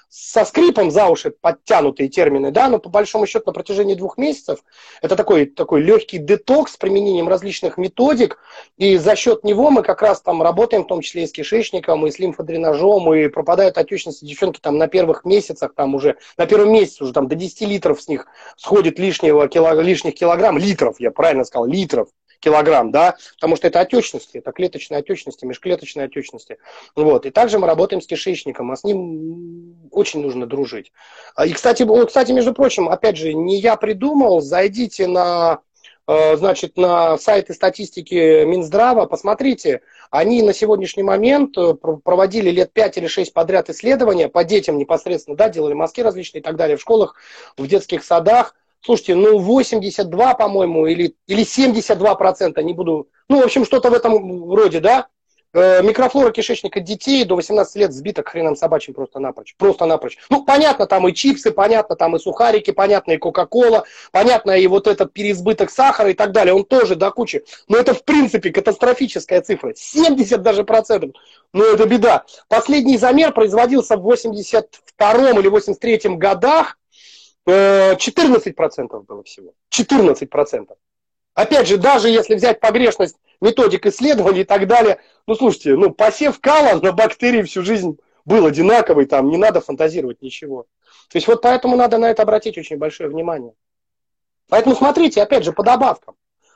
[0.10, 4.60] со скрипом за уши подтянутые термины, да, но по большому счету на протяжении двух месяцев
[5.02, 8.40] это такой, такой легкий детокс с применением различных методик,
[8.78, 12.06] и за счет него мы как раз там работаем, в том числе и с кишечником,
[12.08, 16.72] и с лимфодренажом, и пропадают отечности девчонки там на первых месяцах, там уже, на первом
[16.72, 18.28] месяце уже там до 10 литров с них
[18.58, 22.10] сходит лишнего, кило, лишних килограмм, литров, я правильно сказал, литров,
[22.46, 26.60] килограмм, да, потому что это отечности, это клеточные отечности, межклеточные отечности.
[26.96, 27.26] Вот.
[27.26, 30.92] И также мы работаем с кишечником, а с ним очень нужно дружить.
[31.36, 35.62] А, и, кстати, кстати, между прочим, опять же, не я придумал, зайдите на
[36.08, 39.82] э, значит, на сайты статистики Минздрава, посмотрите,
[40.12, 45.36] они на сегодняшний момент э, проводили лет 5 или 6 подряд исследования по детям непосредственно,
[45.36, 47.16] да, делали мазки различные и так далее в школах,
[47.58, 48.54] в детских садах,
[48.86, 53.08] Слушайте, ну 82, по-моему, или, или 72 процента, не буду...
[53.30, 55.08] Ну, в общем, что-то в этом роде, да?
[55.54, 59.56] Э, микрофлора кишечника детей до 18 лет сбита к хренам собачьим просто напрочь.
[59.58, 60.20] Просто напрочь.
[60.30, 64.86] Ну, понятно, там и чипсы, понятно, там и сухарики, понятно, и Кока-Кола, понятно, и вот
[64.86, 67.44] этот переизбыток сахара и так далее, он тоже до кучи.
[67.68, 69.74] Но это, в принципе, катастрофическая цифра.
[69.76, 71.12] 70 даже процентов.
[71.54, 72.26] Ну, это беда.
[72.50, 76.78] Последний замер производился в 82 или 83 годах,
[77.48, 79.54] 14% было всего.
[79.72, 80.70] 14%.
[81.34, 86.40] Опять же, даже если взять погрешность методик исследований и так далее, ну, слушайте, ну, посев
[86.40, 90.66] кала на бактерии всю жизнь был одинаковый, там не надо фантазировать ничего.
[91.10, 93.54] То есть вот поэтому надо на это обратить очень большое внимание.
[94.50, 96.16] Поэтому смотрите, опять же, по добавкам.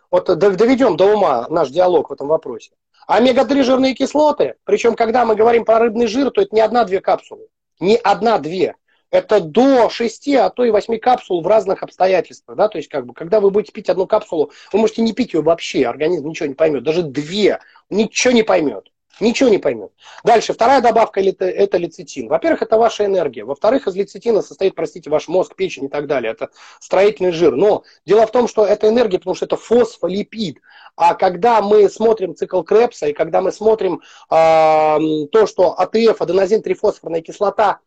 [0.09, 2.71] Вот доведем до ума наш диалог в этом вопросе.
[3.05, 7.47] Омега-3 жирные кислоты, причем когда мы говорим про рыбный жир, то это не одна-две капсулы.
[7.79, 8.75] Не одна-две
[9.11, 12.57] это до 6, а то и 8 капсул в разных обстоятельствах.
[12.57, 12.67] Да?
[12.67, 15.41] То есть, как бы, когда вы будете пить одну капсулу, вы можете не пить ее
[15.41, 16.83] вообще, организм ничего не поймет.
[16.83, 18.89] Даже две, ничего не поймет.
[19.19, 19.91] Ничего не поймет.
[20.23, 22.29] Дальше, вторая добавка– это лецитин.
[22.29, 23.43] Во-первых, это ваша энергия.
[23.43, 26.31] Во-вторых, из лецитина состоит, простите, ваш мозг, печень и так далее.
[26.31, 26.49] Это
[26.79, 27.55] строительный жир.
[27.55, 30.59] Но дело в том, что это энергия, потому что это фосфолипид.
[30.95, 37.21] А когда мы смотрим цикл Крепса, и когда мы смотрим э, то, что АТФ, аденозин-трифосфорная
[37.21, 37.79] кислота,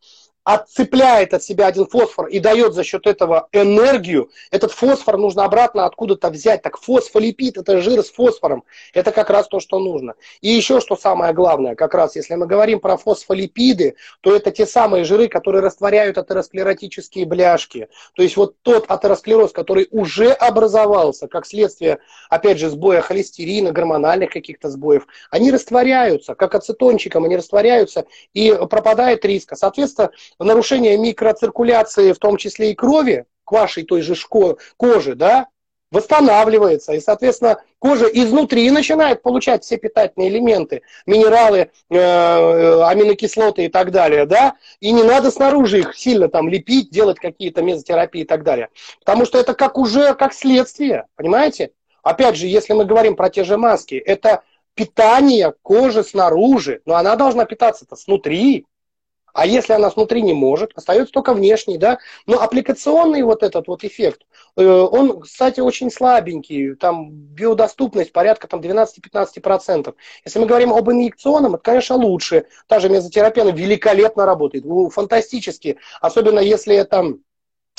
[0.43, 5.85] отцепляет от себя один фосфор и дает за счет этого энергию, этот фосфор нужно обратно
[5.85, 6.61] откуда-то взять.
[6.61, 8.63] Так фосфолипид– это жир с фосфором.
[8.93, 10.15] Это как раз то, что нужно.
[10.41, 14.65] И еще что самое главное, как раз если мы говорим про фосфолипиды, то это те
[14.65, 17.87] самые жиры, которые растворяют атеросклеротические бляшки.
[18.15, 24.31] То есть вот тот атеросклероз, который уже образовался, как следствие, опять же, сбоя холестерина, гормональных
[24.31, 29.55] каких-то сбоев, они растворяются, как ацетончиком, они растворяются и пропадает риска.
[29.55, 35.47] Соответственно, нарушение микроциркуляции, в том числе и крови, к вашей той же шко, коже, да,
[35.93, 36.93] восстанавливается.
[36.93, 44.25] И, соответственно, кожа изнутри начинает получать все питательные элементы, минералы, э, аминокислоты и так далее,
[44.25, 48.69] да, и не надо снаружи их сильно там лепить, делать какие-то мезотерапии и так далее.
[48.99, 51.71] Потому что это как уже как следствие, понимаете?
[52.01, 54.41] Опять же, если мы говорим про те же маски, это
[54.73, 58.65] питание кожи снаружи, но она должна питаться-то снутри,
[59.33, 61.97] а если она снутри не может, остается только внешний, да.
[62.27, 64.21] Но аппликационный вот этот вот эффект,
[64.55, 66.75] э, он, кстати, очень слабенький.
[66.75, 69.95] Там биодоступность порядка там 12-15%.
[70.23, 72.45] Если мы говорим об инъекционном, это, конечно, лучше.
[72.67, 75.77] Та же мезотерапия великолепно работает, фантастически.
[75.99, 77.15] Особенно если это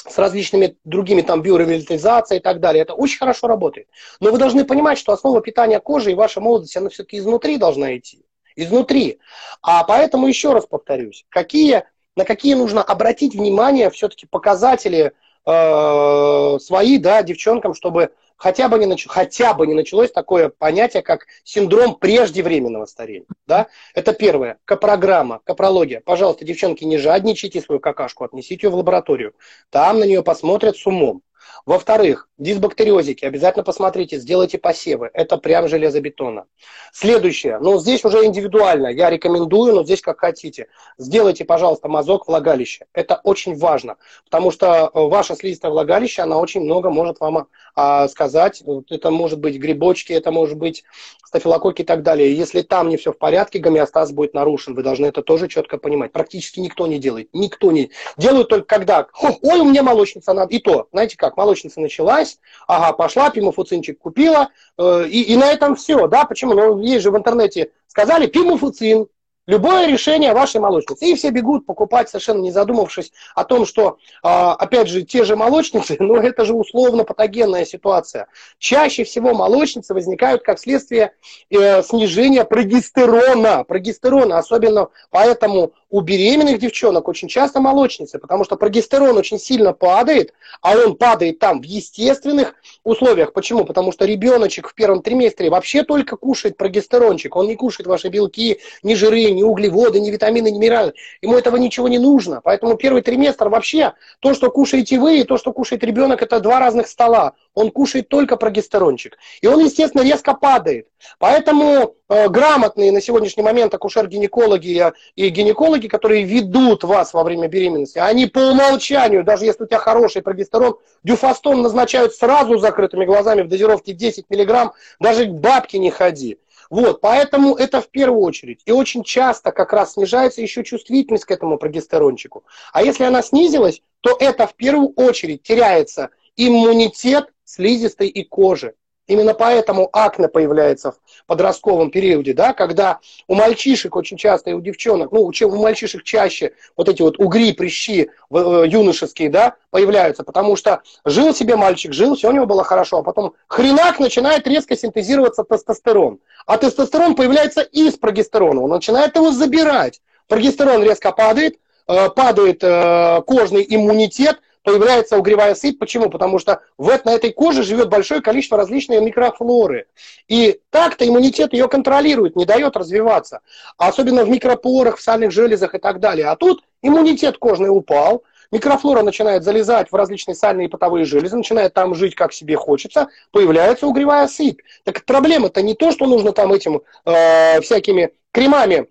[0.07, 2.83] с различными другими там биоревитализацией и так далее.
[2.83, 3.89] Это очень хорошо работает.
[4.21, 7.97] Но вы должны понимать, что основа питания кожи и ваша молодость, она все-таки изнутри должна
[7.97, 8.25] идти
[8.57, 9.19] изнутри.
[9.63, 11.85] А поэтому еще раз повторюсь, какие,
[12.17, 15.13] на какие нужно обратить внимание все-таки показатели
[15.47, 19.07] э, свои, да, девчонкам, чтобы хотя бы, не нач...
[19.07, 23.27] хотя бы не началось такое понятие, как синдром преждевременного старения.
[23.47, 23.69] Да?
[23.95, 24.59] Это первое.
[24.65, 26.01] Капрограмма, капрология.
[26.05, 29.35] Пожалуйста, девчонки, не жадничайте свою какашку, отнесите ее в лабораторию.
[29.71, 31.23] Там на нее посмотрят с умом.
[31.67, 33.25] Во-вторых, дисбактериозики.
[33.25, 35.11] Обязательно посмотрите, сделайте посевы.
[35.15, 36.47] Это прям железобетонно.
[36.93, 37.59] Следующее.
[37.59, 38.89] Ну, здесь уже индивидуально.
[38.89, 40.69] Я рекомендую, но здесь как хотите.
[40.99, 42.87] Сделайте, пожалуйста, мазок влагалища.
[42.93, 43.97] Это очень важно.
[44.25, 48.63] Потому что э, ваша слизистая влагалище, она очень много может вам а, сказать.
[48.91, 50.85] Это может быть грибочки, это может быть
[51.25, 52.33] стафилококки и так далее.
[52.37, 54.75] Если там не все в порядке, гомеостаз будет нарушен.
[54.75, 56.13] Вы должны это тоже четко понимать.
[56.13, 57.29] Практически никто не делает.
[57.33, 60.55] Никто не делают только когда, ой, у меня молочница надо.
[60.55, 65.77] И то, знаете как, молочница началась, ага, пошла, пимофуцинчик купила, э, и, и на этом
[65.77, 66.55] все, да, почему?
[66.55, 69.07] Ну, есть же в интернете сказали пимофуцин,
[69.47, 71.07] любое решение вашей молочницы.
[71.07, 75.37] И все бегут покупать, совершенно не задумавшись о том, что, а, опять же, те же
[75.37, 78.27] молочницы, но это же условно патогенная ситуация.
[78.59, 81.13] Чаще всего молочницы возникают как следствие
[81.51, 83.65] э, снижения прогестерона.
[83.65, 90.35] Прогестерона, особенно поэтому у беременных девчонок очень часто молочницы, потому что прогестерон очень сильно падает,
[90.61, 93.33] а он падает там в естественных условиях.
[93.33, 93.65] Почему?
[93.65, 98.59] Потому что ребеночек в первом триместре вообще только кушает прогестерончик, он не кушает ваши белки,
[98.83, 100.95] ни жиры, ни углеводы, ни витамины, ни минералы.
[101.23, 102.41] Ему этого ничего не нужно.
[102.43, 106.59] Поэтому первый триместр вообще, то, что кушаете вы, и то, что кушает ребенок, это два
[106.59, 107.35] разных стола.
[107.55, 109.17] Он кушает только прогестерончик.
[109.41, 110.89] И он, естественно, резко падает.
[111.19, 117.99] Поэтому э, грамотные на сегодняшний момент акушер-гинекологи и гинекологи, которые ведут вас во время беременности,
[117.99, 123.49] они по умолчанию, даже если у тебя хороший прогестерон, дюфастон назначают сразу закрытыми глазами в
[123.49, 126.39] дозировке 10 миллиграмм, даже к бабке не ходи.
[126.71, 128.61] Вот, поэтому это в первую очередь.
[128.65, 132.45] И очень часто как раз снижается еще чувствительность к этому прогестерончику.
[132.73, 138.75] А если она снизилась, то это в первую очередь теряется иммунитет слизистой и кожи.
[139.07, 140.97] Именно поэтому акне появляется в
[141.27, 146.55] подростковом периоде, да, когда у мальчишек очень часто и у девчонок, ну, у мальчишек чаще
[146.75, 152.17] вот эти вот угри, прыщи э, юношеские, да, появляются, потому что жил себе мальчик, жил,
[152.17, 156.21] все у него было хорошо, а потом хренак начинает резко синтезироваться тестостерон.
[156.47, 160.01] А тестостерон появляется из прогестерона, он начинает его забирать.
[160.29, 165.79] Прогестерон резко падает, э, падает э, кожный иммунитет, появляется угревая сыпь.
[165.79, 166.11] Почему?
[166.11, 169.87] Потому что в, на этой коже живет большое количество различной микрофлоры.
[170.27, 173.41] И так-то иммунитет ее контролирует, не дает развиваться.
[173.77, 176.27] Особенно в микропорах, в сальных железах и так далее.
[176.27, 181.75] А тут иммунитет кожный упал, микрофлора начинает залезать в различные сальные и потовые железы, начинает
[181.75, 184.61] там жить, как себе хочется, появляется угревая сыпь.
[184.85, 188.89] Так проблема-то не то, что нужно там этим э, всякими кремами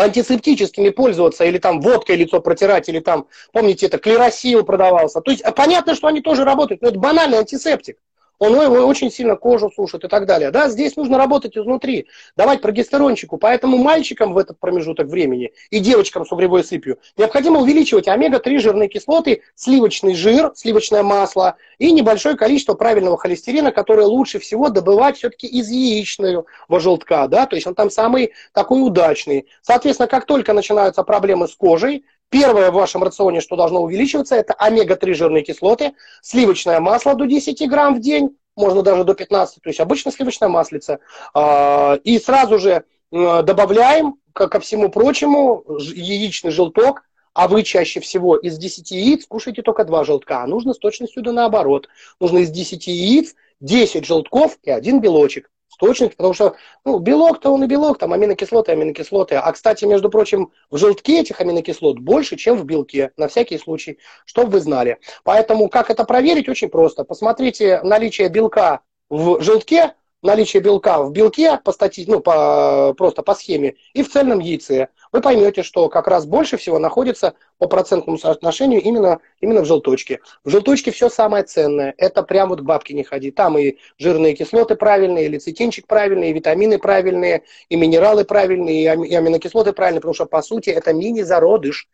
[0.00, 5.20] антисептическими пользоваться, или там водкой лицо протирать, или там, помните, это клеросил продавался.
[5.20, 7.98] То есть понятно, что они тоже работают, но это банальный антисептик
[8.40, 10.50] он его очень сильно кожу сушит и так далее.
[10.50, 13.36] Да, здесь нужно работать изнутри, давать прогестерончику.
[13.36, 18.88] Поэтому мальчикам в этот промежуток времени и девочкам с угревой сыпью необходимо увеличивать омега-3 жирные
[18.88, 25.46] кислоты, сливочный жир, сливочное масло и небольшое количество правильного холестерина, которое лучше всего добывать все-таки
[25.46, 27.28] из яичного желтка.
[27.28, 27.44] Да?
[27.44, 29.46] То есть он там самый такой удачный.
[29.60, 34.54] Соответственно, как только начинаются проблемы с кожей, Первое в вашем рационе, что должно увеличиваться, это
[34.54, 39.68] омега-3 жирные кислоты, сливочное масло до 10 грамм в день, можно даже до 15, то
[39.68, 41.00] есть обычно сливочное маслице.
[41.34, 47.02] А, и сразу же добавляем, ко всему прочему, яичный желток,
[47.34, 51.22] а вы чаще всего из 10 яиц кушаете только 2 желтка, а нужно с точностью
[51.22, 51.88] да наоборот.
[52.20, 55.50] Нужно из 10 яиц 10 желтков и один белочек
[55.80, 56.54] точности, потому что
[56.84, 59.36] ну, белок-то он и белок, там аминокислоты, аминокислоты.
[59.36, 63.98] А, кстати, между прочим, в желтке этих аминокислот больше, чем в белке, на всякий случай,
[64.26, 64.98] чтобы вы знали.
[65.24, 67.04] Поэтому как это проверить, очень просто.
[67.04, 73.34] Посмотрите наличие белка в желтке, наличие белка в белке по стати, ну, по, просто по
[73.34, 78.18] схеме и в цельном яйце вы поймете, что как раз больше всего находится по процентному
[78.18, 80.20] соотношению именно, именно в желточке.
[80.44, 81.94] В желточке все самое ценное.
[81.98, 83.30] Это прям вот к бабке не ходи.
[83.30, 89.14] Там и жирные кислоты правильные, и лецитинчик правильный, и витамины правильные, и минералы правильные, и
[89.14, 91.86] аминокислоты правильные, потому что, по сути, это мини-зародыш.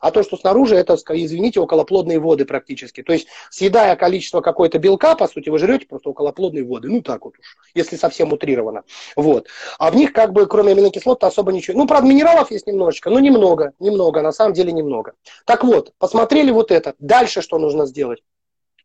[0.00, 3.02] А то, что снаружи, это, извините, околоплодные воды практически.
[3.02, 6.88] То есть, съедая количество какой-то белка, по сути, вы жрете просто околоплодные воды.
[6.88, 8.84] Ну, так вот уж, если совсем утрированно.
[9.16, 9.48] Вот.
[9.78, 11.78] А в них, как бы, кроме аминокислот, особо ничего.
[11.78, 15.05] Ну, правда, минералов есть немножечко, но немного, немного, на самом деле немного.
[15.44, 16.94] Так вот, посмотрели вот это.
[16.98, 18.22] Дальше что нужно сделать?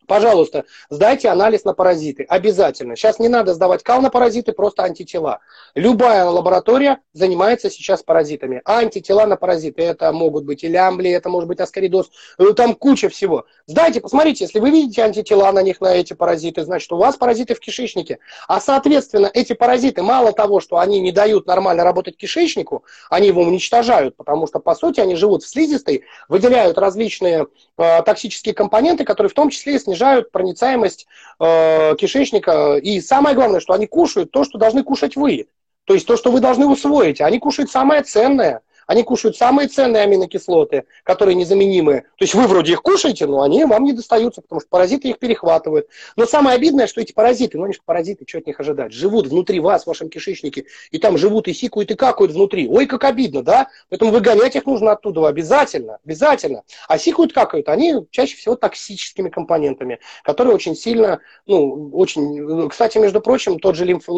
[0.08, 2.26] Пожалуйста, сдайте анализ на паразиты.
[2.28, 2.96] Обязательно.
[2.96, 5.40] Сейчас не надо сдавать кал на паразиты, просто антитела.
[5.76, 8.62] Любая лаборатория занимается сейчас паразитами.
[8.66, 9.82] антитела на паразиты.
[9.84, 12.10] Это могут быть и лямбли, это может быть аскаридоз.
[12.38, 13.46] Ну, там куча всего.
[13.68, 17.56] Сдайте, посмотрите, если вы видите антитела на них, на эти паразиты, значит, у вас паразиты
[17.56, 18.20] в кишечнике.
[18.48, 23.42] А, соответственно, эти паразиты, мало того, что они не дают нормально работать кишечнику, они его
[23.42, 27.48] уничтожают, потому что, по сути, они живут в слизистой, выделяют различные
[27.78, 31.06] э, токсические компоненты, которые в том числе и снижают проницаемость
[31.40, 32.78] э, кишечника.
[32.78, 35.48] И самое главное, что они кушают то, что должны кушать вы.
[35.86, 37.20] То есть то, что вы должны усвоить.
[37.20, 38.62] Они кушают самое ценное.
[38.92, 42.02] Они кушают самые ценные аминокислоты, которые незаменимые.
[42.02, 45.18] То есть вы вроде их кушаете, но они вам не достаются, потому что паразиты их
[45.18, 45.88] перехватывают.
[46.18, 49.28] Но самое обидное, что эти паразиты, ну они же паразиты, что от них ожидать, живут
[49.28, 52.68] внутри вас, в вашем кишечнике, и там живут и сикают, и какают внутри.
[52.68, 53.70] Ой, как обидно, да?
[53.88, 56.64] Поэтому выгонять их нужно оттуда обязательно, обязательно.
[56.90, 62.68] А сикают, какают, они чаще всего токсическими компонентами, которые очень сильно, ну, очень...
[62.68, 64.10] Кстати, между прочим, тот же лимф...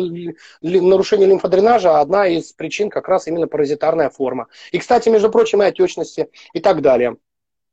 [0.64, 4.48] нарушение лимфодренажа одна из причин как раз именно паразитарная форма.
[4.72, 7.18] И, кстати, между прочим, и отечности и так далее.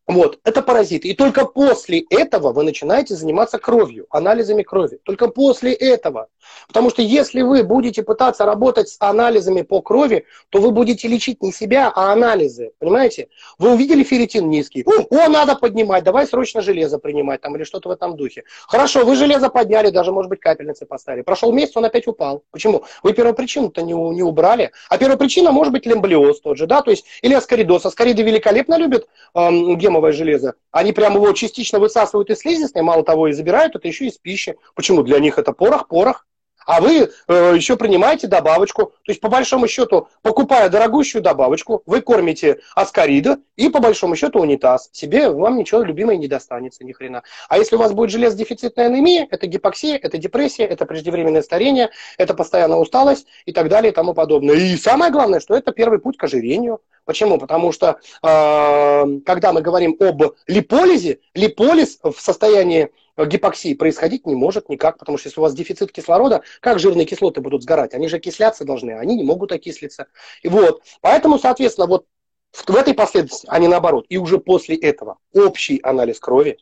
[0.07, 1.09] Вот, это паразиты.
[1.09, 4.99] И только после этого вы начинаете заниматься кровью, анализами крови.
[5.05, 6.29] Только после этого.
[6.67, 11.43] Потому что если вы будете пытаться работать с анализами по крови, то вы будете лечить
[11.43, 12.73] не себя, а анализы.
[12.79, 13.29] Понимаете?
[13.59, 14.85] Вы увидели ферритин низкий.
[14.85, 18.45] О, надо поднимать, давай срочно железо принимать там или что-то в этом духе.
[18.67, 21.23] Хорошо, вы железо подняли, даже, может быть, капельницы поставили.
[21.23, 22.43] Прошел месяц, он опять упал.
[22.51, 22.85] Почему?
[23.03, 24.73] Вы первопричину-то не, не убрали.
[24.89, 27.87] А первопричина может быть лемблиоз тот же, да, то есть, или аскоридоз.
[27.87, 30.55] Аскориды великолепно любят эм, гемовое железо.
[30.71, 34.57] Они прямо его частично высасывают из слизистой, мало того, и забирают это еще из пищи.
[34.75, 35.03] Почему?
[35.03, 36.27] Для них это порох, порох
[36.71, 38.93] а вы э, еще принимаете добавочку.
[39.05, 44.39] То есть, по большому счету, покупая дорогущую добавочку, вы кормите аскарида и, по большому счету,
[44.39, 44.89] унитаз.
[44.93, 47.25] Себе вам ничего любимое не достанется, ни хрена.
[47.49, 52.35] А если у вас будет железодефицитная анемия, это гипоксия, это депрессия, это преждевременное старение, это
[52.35, 54.55] постоянная усталость и так далее и тому подобное.
[54.55, 56.79] И самое главное, что это первый путь к ожирению.
[57.05, 57.39] Почему?
[57.39, 64.69] Потому что э, когда мы говорим об липолизе, липолиз в состоянии гипоксии происходить не может
[64.69, 67.95] никак, потому что если у вас дефицит кислорода, как жирные кислоты будут сгорать?
[67.95, 70.07] Они же окисляться должны, они не могут окислиться.
[70.43, 72.07] И вот, поэтому, соответственно, вот
[72.53, 74.07] в этой последовательности, а не наоборот.
[74.09, 76.59] И уже после этого общий анализ крови.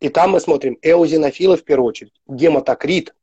[0.00, 3.14] И там мы смотрим эозинофилы в первую очередь, гематокрит.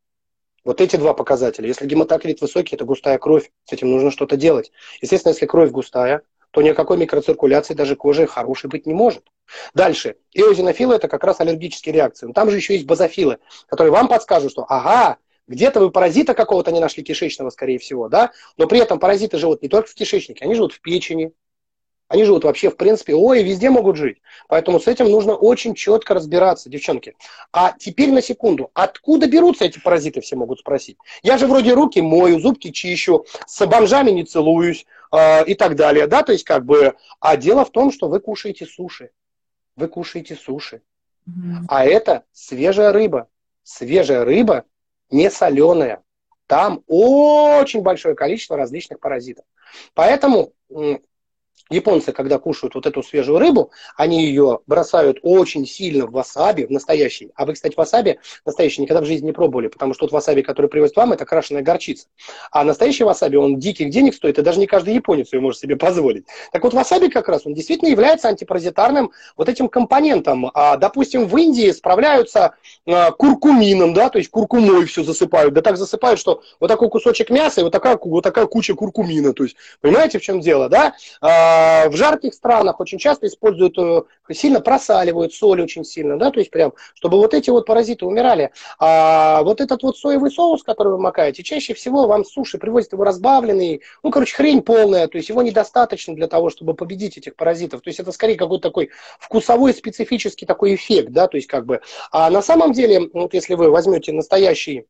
[0.66, 1.68] Вот эти два показателя.
[1.68, 3.52] Если гематокрит высокий, это густая кровь.
[3.66, 4.72] С этим нужно что-то делать.
[5.02, 6.22] Естественно, если кровь густая,
[6.52, 9.24] то никакой микроциркуляции даже кожи хорошей быть не может.
[9.74, 10.16] Дальше.
[10.34, 12.26] Эозинофилы– это как раз аллергические реакции.
[12.28, 16.72] Но там же еще есть базофилы, которые вам подскажут, что ага, где-то вы паразита какого-то
[16.72, 18.32] не нашли кишечного, скорее всего, да?
[18.58, 21.34] Но при этом паразиты живут не только в кишечнике, они живут в печени,
[22.10, 24.18] они живут вообще, в принципе, ой, везде могут жить.
[24.47, 27.16] Поэтому с этим нужно очень четко разбираться, девчонки.
[27.54, 30.97] А теперь на секунду, откуда берутся эти паразиты, все могут спросить.
[31.22, 36.08] Я же вроде руки мою, зубки чищу, с бомжами не целуюсь э, и так далее,
[36.08, 36.95] да, то есть как бы...
[37.20, 39.12] А дело в том, что вы кушаете суши.
[39.80, 40.82] Вы кушаете суши.
[41.69, 43.30] А это свежая рыба.
[43.63, 44.65] Свежая рыба
[45.09, 46.03] не соленая.
[46.47, 49.45] Там очень большое количество различных паразитов.
[49.93, 50.51] Поэтому
[51.70, 56.72] Японцы, когда кушают вот эту свежую рыбу, они ее бросают очень сильно в васаби, в
[56.72, 57.32] настоящий.
[57.36, 60.67] А вы, кстати, васаби настоящий никогда в жизни не пробовали, потому что тот васаби, который
[60.67, 62.07] привозят вам, это крашеная горчица.
[62.51, 65.76] А настоящий васаби, он диких денег стоит, и даже не каждый японец ее может себе
[65.76, 66.26] позволить.
[66.51, 70.49] Так вот, васаби как раз, он действительно является антипаразитарным вот этим компонентом.
[70.53, 72.55] А, допустим, в Индии справляются
[72.88, 77.30] а, куркумином, да, то есть куркумой все засыпают, да так засыпают, что вот такой кусочек
[77.30, 79.34] мяса и вот такая, вот такая куча куркумина.
[79.34, 80.95] То есть, понимаете, в чем дело, да?
[81.22, 81.59] А,
[81.89, 86.51] в жарких странах очень часто используют, э, сильно просаливают соль очень сильно, да, то есть
[86.51, 88.51] прям, чтобы вот эти вот паразиты умирали.
[88.80, 93.03] А вот этот вот соевый соус, который вы макаете, чаще всего вам суши привозят его
[93.03, 97.82] разбавленный, ну, короче, хрень полная, то есть его недостаточно для того, чтобы победить этих паразитов.
[97.82, 98.89] То есть это скорее какой-то такой
[99.20, 101.82] вкусовой специфический такой эффект, да, то есть как бы.
[102.12, 104.88] А на самом деле, вот если вы возьмете настоящий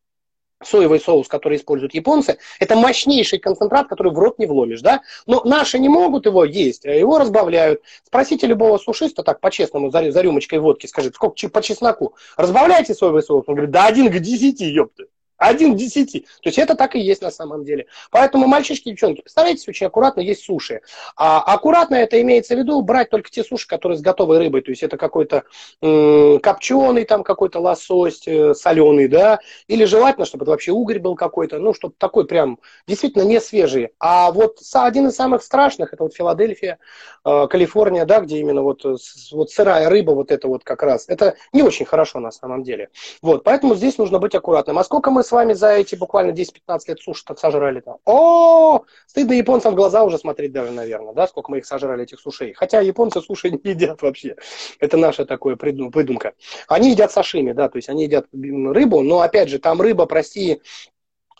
[0.62, 5.02] соевый соус, который используют японцы, это мощнейший концентрат, который в рот не вломишь, да?
[5.26, 7.82] Но наши не могут его есть, а его разбавляют.
[8.04, 12.14] Спросите любого сушиста, так, по-честному, за, за рюмочкой водки, скажите, сколько по чесноку?
[12.36, 13.44] Разбавляйте соевый соус?
[13.46, 15.06] Он говорит, да один к десяти, ёпты.
[15.40, 16.20] Один к десяти.
[16.20, 17.86] То есть это так и есть на самом деле.
[18.10, 20.82] Поэтому, мальчишки, девчонки, постарайтесь очень аккуратно есть суши.
[21.16, 24.60] А аккуратно это имеется в виду брать только те суши, которые с готовой рыбой.
[24.60, 25.44] То есть это какой-то
[25.80, 29.38] э, копченый, там какой-то лосось, э, соленый, да.
[29.66, 31.58] Или желательно, чтобы это вообще угорь был какой-то.
[31.58, 33.88] Ну, чтобы такой прям действительно не свежий.
[33.98, 36.78] А вот один из самых страшных, это вот Филадельфия,
[37.24, 38.94] э, Калифорния, да, где именно вот, э,
[39.32, 41.06] вот сырая рыба, вот это вот как раз.
[41.08, 42.90] Это не очень хорошо на самом деле.
[43.22, 44.78] Вот, поэтому здесь нужно быть аккуратным.
[44.78, 47.98] А сколько мы с вами за эти буквально 10-15 лет суши так сожрали там.
[48.04, 52.18] О, стыдно японцам в глаза уже смотреть даже, наверное, да, сколько мы их сожрали, этих
[52.18, 52.52] сушей.
[52.52, 54.34] Хотя японцы суши не едят вообще.
[54.80, 56.32] Это наша такое выдумка.
[56.66, 60.62] Они едят сашими, да, то есть они едят рыбу, но опять же, там рыба, прости,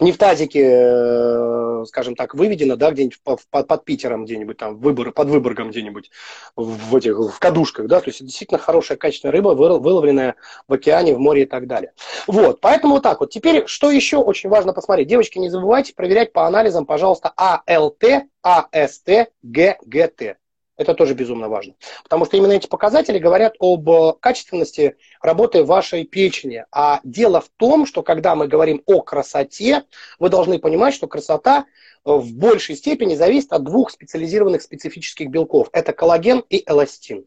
[0.01, 5.12] не в тазике, э, скажем так, выведено, да, где-нибудь под, под Питером, где-нибудь там, выбор,
[5.12, 6.11] под Выборгом где-нибудь,
[6.57, 10.36] в этих, в кадушках, да, то есть действительно хорошая качественная рыба, выловленная
[10.68, 11.92] в океане, в море и так далее.
[12.26, 13.30] Вот, поэтому вот так вот.
[13.30, 15.09] Теперь, что еще очень важно посмотреть?
[15.09, 18.05] Девочки, не забывайте проверять по анализам, пожалуйста, АЛТ,
[18.42, 20.36] АСТ, ГГТ.
[20.81, 21.74] Это тоже безумно важно.
[22.05, 26.64] Потому что именно эти показатели говорят об э, качественности работы вашей печени.
[26.72, 29.85] А дело в том, что когда мы говорим о красоте,
[30.18, 31.66] вы должны понимать, что красота
[32.07, 35.68] э, в большей степени зависит от двух специализированных специфических белков.
[35.74, 37.26] Это коллаген и эластин.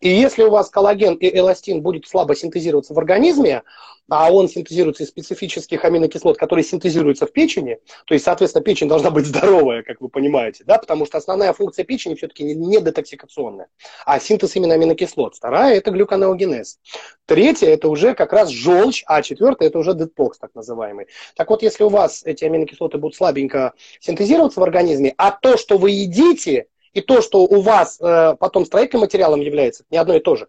[0.00, 3.62] И если у вас коллаген и эластин будет слабо синтезироваться в организме,
[4.10, 9.10] а он синтезируется из специфических аминокислот, которые синтезируются в печени, то есть, соответственно, печень должна
[9.10, 13.68] быть здоровая, как вы понимаете, да, потому что основная функция печени все-таки не детоксикационная,
[14.04, 15.36] а синтез именно аминокислот.
[15.36, 16.80] Вторая– это глюконеогенез.
[17.26, 21.06] Третья– это уже как раз желчь, а четвертая– это уже детокс, так называемый.
[21.36, 25.78] Так вот, если у вас эти аминокислоты будут слабенько синтезироваться в организме, а то, что
[25.78, 30.20] вы едите, и то, что у вас э, потом строительным материалом является, не одно и
[30.20, 30.48] то же.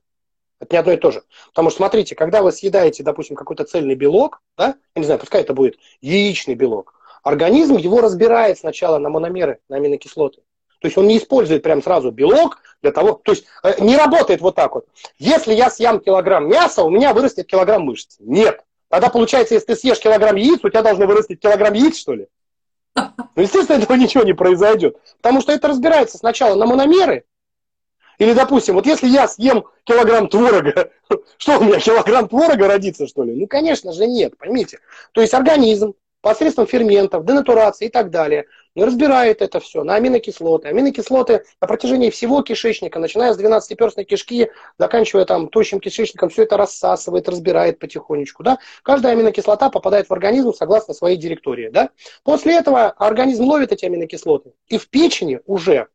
[0.60, 1.24] Это не одно и то же.
[1.50, 5.42] Потому что, смотрите, когда вы съедаете, допустим, какой-то цельный белок, да, я не знаю, пускай
[5.42, 10.42] это будет яичный белок, организм его разбирает сначала на мономеры, на аминокислоты.
[10.80, 14.42] То есть он не использует прям сразу белок для того, то есть э, не работает
[14.42, 14.88] вот так вот.
[15.20, 18.16] Если я съем килограмм мяса, у меня вырастет килограмм мышц.
[18.20, 18.64] Нет.
[18.90, 22.28] Тогда получается, если ты съешь килограмм яиц, у тебя должно вырасти килограмм яиц, что ли?
[22.96, 24.98] Ну, естественно, этого ничего не произойдет.
[25.22, 27.26] Потому что это разбирается сначала на мономеры.
[28.18, 30.92] Или, допустим, вот если я съем килограмм творога,
[31.38, 33.34] что у меня, килограмм творога родится, что ли?
[33.34, 34.80] Ну, конечно же, нет, поймите.
[35.14, 38.46] То есть организм посредством ферментов, денатурации и так далее,
[38.76, 40.70] разбирает это все на аминокислоты.
[40.70, 46.58] Аминокислоты на протяжении всего кишечника, начиная с 12-перстной кишки, заканчивая там тощим кишечником, все это
[46.58, 48.44] рассасывает, разбирает потихонечку.
[48.44, 48.60] Да?
[48.84, 51.70] Каждая аминокислота попадает в организм согласно своей директории.
[51.70, 51.90] Да?
[52.24, 54.54] После этого организм ловит эти аминокислоты.
[54.68, 55.88] И в печени уже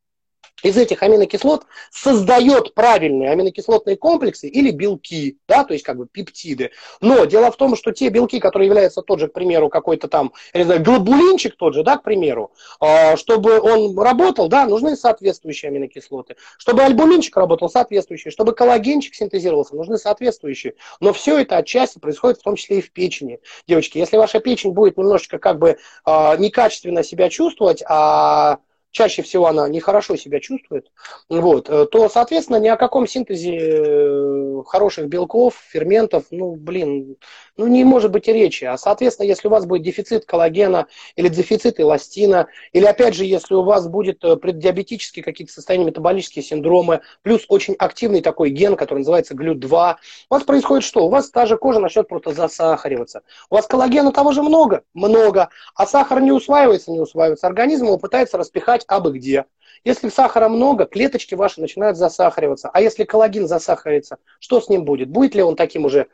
[0.62, 6.70] из этих аминокислот создает правильные аминокислотные комплексы или белки, да, то есть как бы пептиды.
[7.00, 10.32] Но дело в том, что те белки, которые являются тот же, к примеру, какой-то там,
[10.54, 14.96] я не знаю, глобулинчик тот же, да, к примеру, а, чтобы он работал, да, нужны
[14.96, 16.36] соответствующие аминокислоты.
[16.58, 18.32] Чтобы альбуминчик работал, соответствующие.
[18.32, 20.74] Чтобы коллагенчик синтезировался, нужны соответствующие.
[21.00, 23.40] Но все это отчасти происходит в том числе и в печени.
[23.68, 28.58] Девочки, если ваша печень будет немножечко как бы а, некачественно себя чувствовать, а
[28.96, 30.90] чаще всего она нехорошо себя чувствует,
[31.28, 37.16] вот, э, то, соответственно, ни о каком синтезе э, хороших белков, ферментов, ну, блин,
[37.58, 38.64] ну, не может быть и речи.
[38.64, 43.54] А, соответственно, если у вас будет дефицит коллагена или дефицит эластина, или, опять же, если
[43.54, 49.00] у вас будет э, преддиабетические какие-то состояния, метаболические синдромы, плюс очень активный такой ген, который
[49.00, 49.96] называется глют-2,
[50.30, 51.04] у вас происходит что?
[51.04, 53.20] У вас та же кожа начнет просто засахариваться.
[53.50, 54.84] У вас коллагена того же много?
[54.94, 55.50] Много.
[55.74, 57.46] А сахар не усваивается, не усваивается.
[57.46, 59.46] Организм его пытается распихать абы где.
[59.84, 62.70] Если сахара много, клеточки ваши начинают засахариваться.
[62.72, 65.10] А если коллаген засахарится, что с ним будет?
[65.10, 66.08] Будет ли он таким уже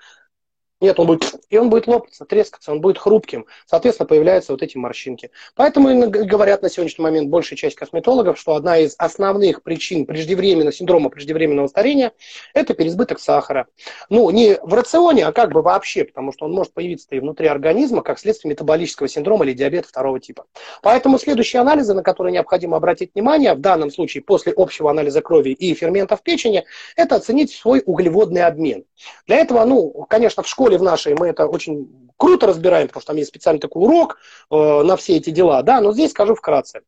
[0.83, 3.47] нет, он будет, и он будет лопаться, трескаться, он будет хрупким.
[3.67, 5.31] Соответственно, появляются вот эти морщинки.
[5.55, 11.09] Поэтому говорят на сегодняшний момент большая часть косметологов, что одна из основных причин преждевременного синдрома
[11.09, 12.13] преждевременного старения–
[12.55, 13.69] это переизбыток сахара.
[14.11, 17.47] Ну, не в рационе, а как бы вообще, потому что он может появиться и внутри
[17.47, 20.47] организма, как следствие метаболического синдрома или диабета второго типа.
[20.83, 25.51] Поэтому следующие анализы, на которые необходимо обратить внимание, в данном случае после общего анализа крови
[25.51, 26.65] и ферментов печени,
[26.97, 28.85] это оценить свой углеводный обмен.
[29.29, 33.03] Для этого, ну, конечно, в школе школе в нашей мы это очень круто разбираем, потому
[33.03, 34.19] что там есть специальный такой урок
[34.51, 36.83] э, на все эти дела, да, но здесь скажу вкратце.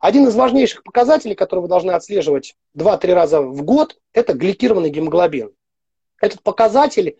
[0.00, 5.52] Один из важнейших показателей, который вы должны отслеживать 2-3 раза в год, это гликированный гемоглобин.
[6.20, 7.18] Этот показатель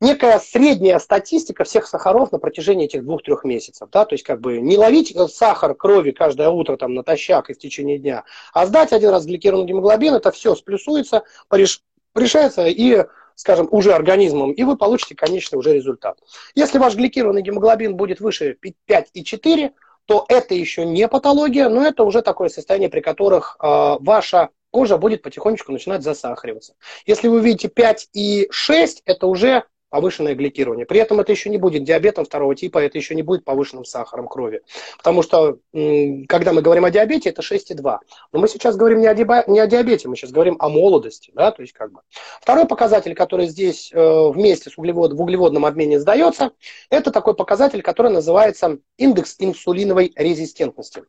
[0.00, 3.88] некая средняя статистика всех сахаров на протяжении этих двух-трех месяцев.
[3.92, 4.04] Да?
[4.06, 7.98] То есть как бы не ловить сахар крови каждое утро там, натощак и в течение
[7.98, 8.24] дня,
[8.54, 11.82] а сдать один раз гликированный гемоглобин, это все сплюсуется, пореш...
[12.14, 13.04] решается и
[13.40, 16.18] скажем, уже организмом, и вы получите конечный уже результат.
[16.54, 19.70] Если ваш гликированный гемоглобин будет выше 5,4,
[20.04, 24.98] то это еще не патология, но это уже такое состояние, при которых э, ваша кожа
[24.98, 26.74] будет потихонечку начинать засахариваться.
[27.06, 30.86] Если вы видите 5,6, это уже повышенное гликирование.
[30.86, 34.28] При этом это еще не будет диабетом второго типа, это еще не будет повышенным сахаром
[34.28, 34.62] крови.
[34.96, 37.98] Потому что, когда мы говорим о диабете, это 6,2.
[38.32, 41.32] Но мы сейчас говорим не о, диабете, не о диабете, мы сейчас говорим о молодости.
[41.34, 41.50] Да?
[41.50, 42.00] То есть, как бы.
[42.40, 46.52] Второй показатель, который здесь э, вместе с углевод, в углеводном обмене сдается,
[46.88, 51.02] это такой показатель, который называется индекс инсулиновой резистентности.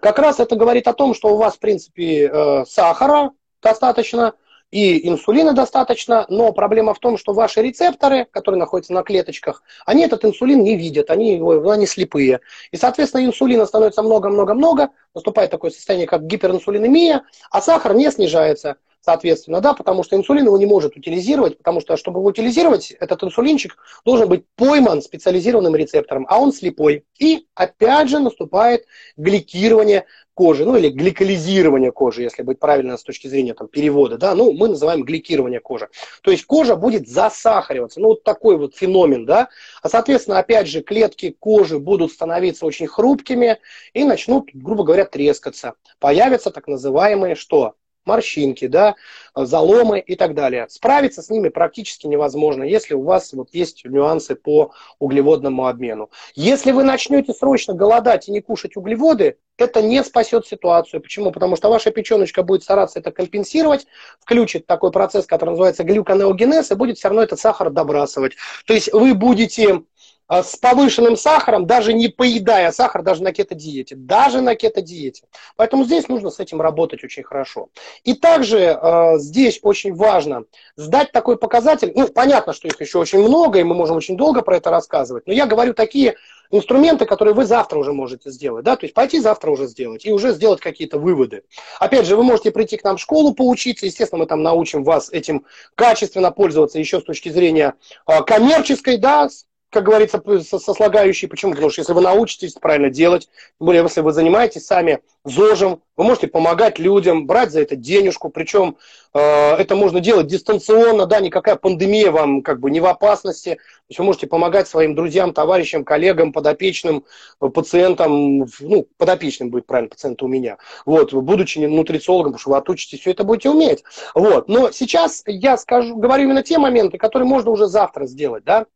[0.00, 3.32] Как раз это говорит о том, что у вас, в принципе, э, сахара
[3.62, 4.34] достаточно,
[4.70, 10.04] и инсулина достаточно, но проблема в том, что ваши рецепторы, которые находятся на клеточках, они
[10.04, 12.40] этот инсулин не видят, они, его, они слепые.
[12.70, 19.60] И, соответственно, инсулина становится много-много-много, наступает такое состояние, как гиперинсулинемия, а сахар не снижается соответственно,
[19.60, 23.76] да, потому что инсулин его не может утилизировать, потому что, чтобы его утилизировать, этот инсулинчик
[24.04, 27.04] должен быть пойман специализированным рецептором, а он слепой.
[27.18, 28.84] И опять же наступает
[29.16, 34.34] гликирование кожи, ну или гликализирование кожи, если быть правильно с точки зрения там, перевода, да,
[34.34, 35.88] ну мы называем гликирование кожи.
[36.22, 39.48] То есть кожа будет засахариваться, ну вот такой вот феномен, да,
[39.82, 43.58] а соответственно, опять же, клетки кожи будут становиться очень хрупкими
[43.92, 45.74] и начнут, грубо говоря, трескаться.
[45.98, 47.74] Появятся так называемые что?
[48.04, 48.94] Морщинки, да,
[49.34, 50.66] заломы и так далее.
[50.68, 56.10] Справиться с ними практически невозможно, если у вас вот есть нюансы по углеводному обмену.
[56.34, 61.00] Если вы начнете срочно голодать и не кушать углеводы, это не спасет ситуацию.
[61.00, 61.32] Почему?
[61.32, 63.86] Потому что ваша печеночка будет стараться это компенсировать,
[64.18, 68.32] включит такой процесс, который называется глюконеогенез, и будет все равно этот сахар добрасывать.
[68.66, 69.82] То есть вы будете
[70.30, 73.96] с повышенным сахаром, даже не поедая сахар, даже на кето-диете.
[73.96, 75.24] Даже на кето-диете.
[75.56, 77.68] Поэтому здесь нужно с этим работать очень хорошо.
[78.04, 80.44] И также э, здесь очень важно
[80.76, 81.92] сдать такой показатель.
[81.94, 85.26] Ну, понятно, что их еще очень много, и мы можем очень долго про это рассказывать.
[85.26, 86.14] Но я говорю такие
[86.50, 88.64] инструменты, которые вы завтра уже можете сделать.
[88.64, 88.76] Да?
[88.76, 91.42] То есть пойти завтра уже сделать и уже сделать какие-то выводы.
[91.78, 93.86] Опять же, вы можете прийти к нам в школу поучиться.
[93.86, 95.44] Естественно, мы там научим вас этим
[95.74, 97.74] качественно пользоваться еще с точки зрения
[98.06, 99.28] э, коммерческой, да,
[99.70, 101.28] как говорится, сослагающие.
[101.28, 101.52] Почему?
[101.52, 103.28] Потому что если вы научитесь правильно делать,
[103.58, 108.30] тем более если вы занимаетесь сами ЗОЖем, вы можете помогать людям, брать за это денежку,
[108.30, 108.78] причем
[109.14, 113.56] э, это можно делать дистанционно, да, никакая пандемия вам как бы не в опасности.
[113.56, 117.04] То есть вы можете помогать своим друзьям, товарищам, коллегам, подопечным,
[117.38, 123.00] пациентам, ну, подопечным будет правильно, пациент у меня, вот, будучи нутрициологом, потому что вы отучитесь,
[123.00, 123.84] все это будете уметь.
[124.14, 124.48] Вот.
[124.48, 128.66] Но сейчас я скажу, говорю именно те моменты, которые можно уже завтра сделать, да,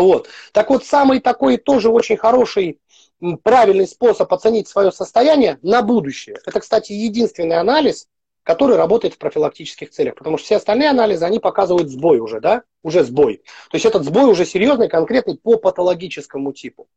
[0.00, 0.28] вот.
[0.52, 2.80] Так вот, самый такой тоже очень хороший,
[3.42, 6.36] правильный способ оценить свое состояние на будущее.
[6.46, 8.06] Это, кстати, единственный анализ,
[8.48, 10.14] который работает в профилактических целях.
[10.14, 12.62] Потому что все остальные анализы, они показывают сбой уже, да?
[12.82, 13.42] Уже сбой.
[13.70, 16.88] То есть этот сбой уже серьезный, конкретный по патологическому типу.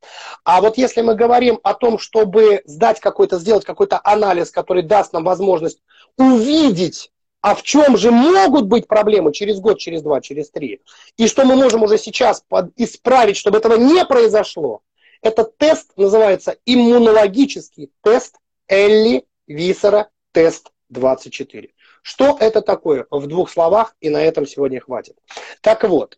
[0.45, 5.11] А вот если мы говорим о том, чтобы сдать какой-то, сделать какой-то анализ, который даст
[5.11, 5.81] нам возможность
[6.17, 7.11] увидеть
[7.41, 10.81] а в чем же могут быть проблемы через год, через два, через три,
[11.17, 12.43] и что мы можем уже сейчас
[12.77, 14.81] исправить, чтобы этого не произошло,
[15.21, 18.37] этот тест называется иммунологический тест
[18.67, 21.69] Элли Висера тест 24.
[22.01, 23.05] Что это такое?
[23.11, 25.17] В двух словах, и на этом сегодня хватит.
[25.61, 26.17] Так вот,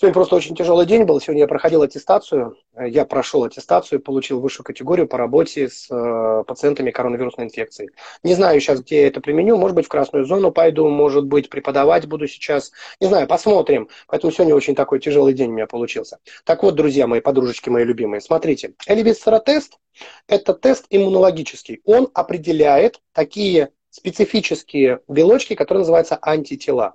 [0.00, 1.20] Сегодня просто очень тяжелый день был.
[1.20, 2.56] Сегодня я проходил аттестацию.
[2.80, 7.90] Я прошел аттестацию, получил высшую категорию по работе с э, пациентами коронавирусной инфекцией.
[8.22, 9.56] Не знаю сейчас, где я это применю.
[9.56, 12.70] Может быть, в красную зону пойду, может быть, преподавать буду сейчас.
[13.00, 13.88] Не знаю, посмотрим.
[14.06, 16.20] Поэтому сегодня очень такой тяжелый день у меня получился.
[16.44, 18.74] Так вот, друзья мои, подружечки мои любимые, смотрите.
[18.86, 19.80] Элевисцеротест–
[20.28, 21.80] это тест иммунологический.
[21.84, 26.94] Он определяет такие специфические белочки, которые называются антитела.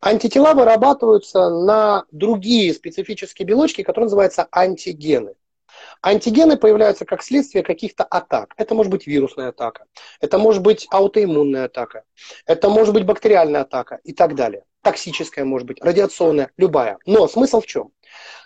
[0.00, 5.34] Антитела вырабатываются на другие специфические белочки, которые называются антигены.
[6.02, 8.54] Антигены появляются как следствие каких-то атак.
[8.56, 9.84] Это может быть вирусная атака,
[10.20, 12.04] это может быть аутоиммунная атака,
[12.46, 14.64] это может быть бактериальная атака и так далее.
[14.82, 16.98] Токсическая может быть, радиационная, любая.
[17.04, 17.92] Но смысл в чем?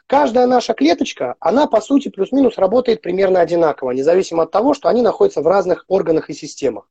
[0.07, 5.01] Каждая наша клеточка, она по сути плюс-минус работает примерно одинаково, независимо от того, что они
[5.01, 6.89] находятся в разных органах и системах.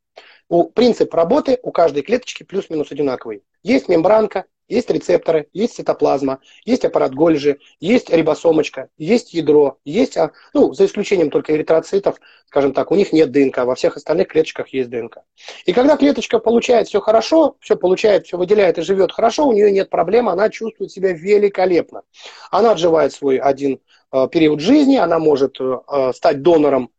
[0.49, 3.43] У, принцип работы у каждой клеточки плюс-минус одинаковый.
[3.63, 10.31] Есть мембранка, есть рецепторы, есть цитоплазма, есть аппарат Гольжи, есть рибосомочка, есть ядро, есть, а,
[10.53, 14.69] ну, за исключением только эритроцитов, скажем так, у них нет ДНК, во всех остальных клеточках
[14.69, 15.19] есть ДНК.
[15.65, 19.71] И когда клеточка получает все хорошо, все получает, все выделяет и живет хорошо, у нее
[19.71, 22.03] нет проблем, она чувствует себя великолепно.
[22.49, 23.79] Она отживает свой один
[24.11, 26.89] э, период жизни, она может э, стать донором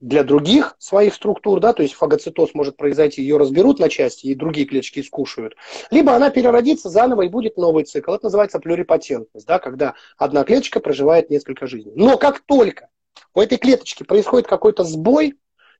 [0.00, 4.34] для других своих структур, да, то есть фагоцитоз может произойти, ее разберут на части, и
[4.34, 5.54] другие клеточки скушают,
[5.90, 8.12] либо она переродится заново и будет новый цикл.
[8.12, 11.92] Это называется плюрипатентность, да, когда одна клеточка проживает несколько жизней.
[11.96, 12.88] Но как только
[13.34, 15.34] у этой клеточки происходит какой-то сбой,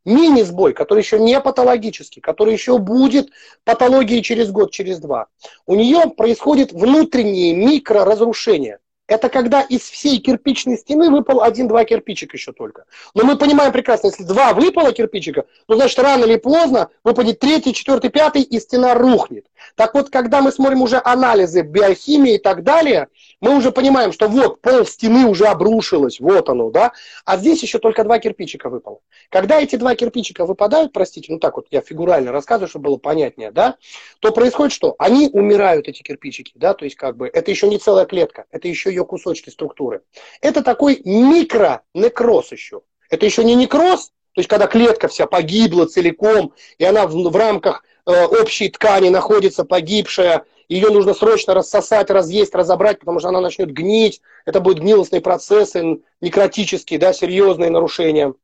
[0.05, 3.31] мини-сбой, который еще не патологический, который еще будет
[3.65, 5.27] патологией через год, через два,
[5.67, 8.79] у нее происходит внутреннее микроразрушение.
[9.09, 12.85] Это когда из всей кирпичной стены выпал один-два кирпичика еще только.
[13.15, 17.73] Но мы понимаем прекрасно, если два выпало кирпичика, то значит рано или поздно выпадет третий,
[17.73, 19.47] четвертый, пятый, и стена рухнет.
[19.75, 23.09] Так вот, когда мы смотрим уже анализы биохимии и так далее,
[23.41, 26.93] мы уже понимаем, что вот пол стены уже обрушилось, вот оно, да,
[27.25, 29.01] а здесь еще только два кирпичика выпало.
[29.31, 33.53] Когда эти два кирпичика выпадают, простите, ну так вот я фигурально рассказываю, чтобы было понятнее,
[33.53, 33.77] да,
[34.21, 34.95] то происходит что?
[34.99, 38.69] Они умирают, эти кирпичики, да, то есть как бы это еще не целая клетка, это
[38.69, 40.03] еще ее кусочки структуры.
[40.41, 42.83] Это такой микронекроз еще.
[43.11, 47.37] Это еще не некроз, то есть когда клетка вся погибла целиком, и она в, в
[47.37, 53.41] рамках э, общей ткани находится погибшая, ее нужно срочно рассосать, разъесть, разобрать, потому что она
[53.41, 58.35] начнет гнить, это будут гнилостные процессы, некротические, да, серьезные нарушения.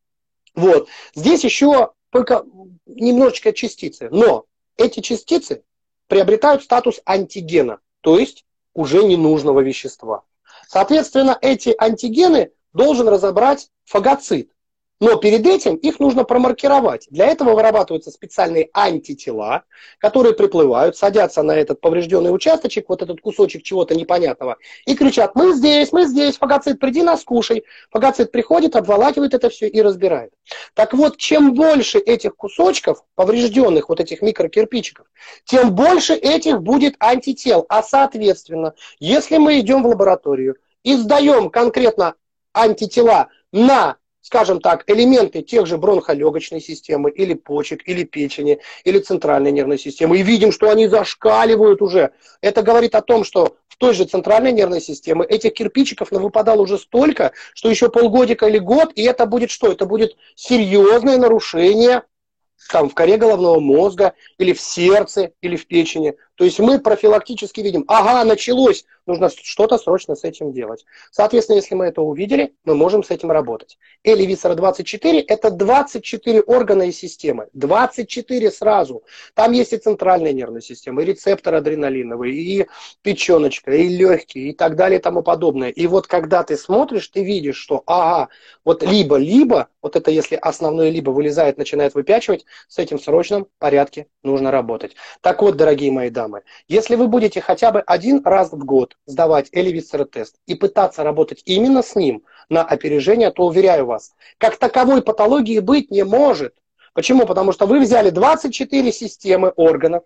[0.55, 0.89] Вот.
[1.14, 2.44] Здесь еще только
[2.86, 4.47] немножечко частицы, но
[4.78, 5.64] эти частицы
[6.09, 10.24] приобретают статус антигена, то есть уже ненужного вещества.
[10.75, 14.51] Соответственно, эти антигены должен разобрать фагоцит.
[14.99, 17.07] Но перед этим их нужно промаркировать.
[17.11, 19.63] Для этого вырабатываются специальные антитела,
[19.99, 24.57] которые приплывают, садятся на этот поврежденный участочек, вот этот кусочек чего-то непонятного,
[24.87, 27.65] и кричат, мы здесь, мы здесь, фагоцит, приди нас кушай.
[27.91, 30.33] Фагоцит приходит, обволакивает это все и разбирает.
[30.75, 35.07] Так вот, чем больше этих кусочков, поврежденных вот этих микрокирпичиков,
[35.45, 37.65] тем больше этих будет антител.
[37.69, 42.15] А соответственно, если мы идем в лабораторию и сдаем конкретно
[42.52, 49.52] антитела на скажем так, элементы тех же бронхолегочной системы, или почек, или печени, или центральной
[49.52, 52.12] нервной системы, и видим, что они зашкаливают уже.
[52.40, 56.78] Это говорит о том, что в той же центральной нервной системе этих кирпичиков выпадало уже
[56.78, 59.70] столько, что еще полгодика или год, и это будет что?
[59.70, 62.02] Это будет серьезное нарушение
[62.70, 66.15] там, в коре головного мозга, или в сердце, или в печени.
[66.36, 70.85] То есть мы профилактически видим, ага, началось, нужно что-то срочно с этим делать.
[71.11, 73.78] Соответственно, если мы это увидели, мы можем с этим работать.
[74.02, 77.48] Эли Висера 24– это 24 органа и системы.
[77.52, 79.05] 24 сразу.
[79.35, 82.66] Там есть и центральная нервная система, и рецептор адреналиновый, и
[83.02, 85.69] печеночка, и легкие, и так далее, и тому подобное.
[85.69, 88.28] И вот когда ты смотришь, ты видишь, что ага,
[88.65, 94.06] вот либо-либо, вот это если основное либо вылезает, начинает выпячивать, с этим в срочном порядке
[94.23, 94.97] нужно работать.
[95.20, 96.43] Так вот, дорогие мои дамы, самое.
[96.69, 101.43] Если вы будете хотя бы один раз в год сдавать элевицер тест и пытаться работать
[101.45, 106.55] именно с ним на опережение, то уверяю вас, как таковой патологии быть не может.
[106.95, 107.27] Почему?
[107.27, 110.05] Потому что вы взяли 24 системы органов,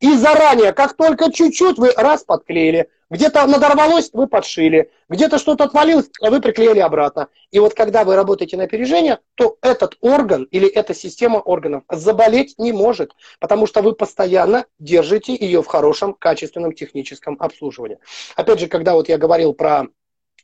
[0.00, 6.10] и заранее, как только чуть-чуть вы раз подклеили, где-то надорвалось, вы подшили, где-то что-то отвалилось,
[6.20, 7.28] вы приклеили обратно.
[7.50, 12.54] И вот когда вы работаете на опережение, то этот орган или эта система органов заболеть
[12.58, 17.98] не может, потому что вы постоянно держите ее в хорошем, качественном техническом обслуживании.
[18.34, 19.86] Опять же, когда вот я говорил про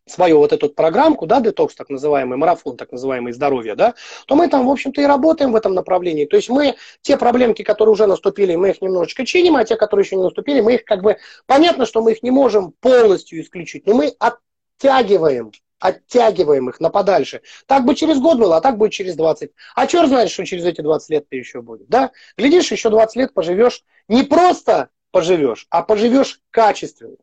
[0.07, 3.95] свою вот эту программку, да, детокс так называемый, марафон так называемый здоровье, да,
[4.27, 6.25] то мы там, в общем-то, и работаем в этом направлении.
[6.25, 10.05] То есть мы те проблемки, которые уже наступили, мы их немножечко чиним, а те, которые
[10.05, 13.87] еще не наступили, мы их как бы, понятно, что мы их не можем полностью исключить,
[13.87, 15.53] но мы оттягиваем
[15.83, 17.43] оттягиваем их на подальше.
[17.67, 19.51] Так бы через год было, а так будет через 20.
[19.75, 21.89] А черт знает, что через эти 20 лет ты еще будет.
[21.89, 22.13] Да?
[22.39, 27.17] Глядишь, еще 20 лет поживешь, не просто поживешь, а поживешь качественно.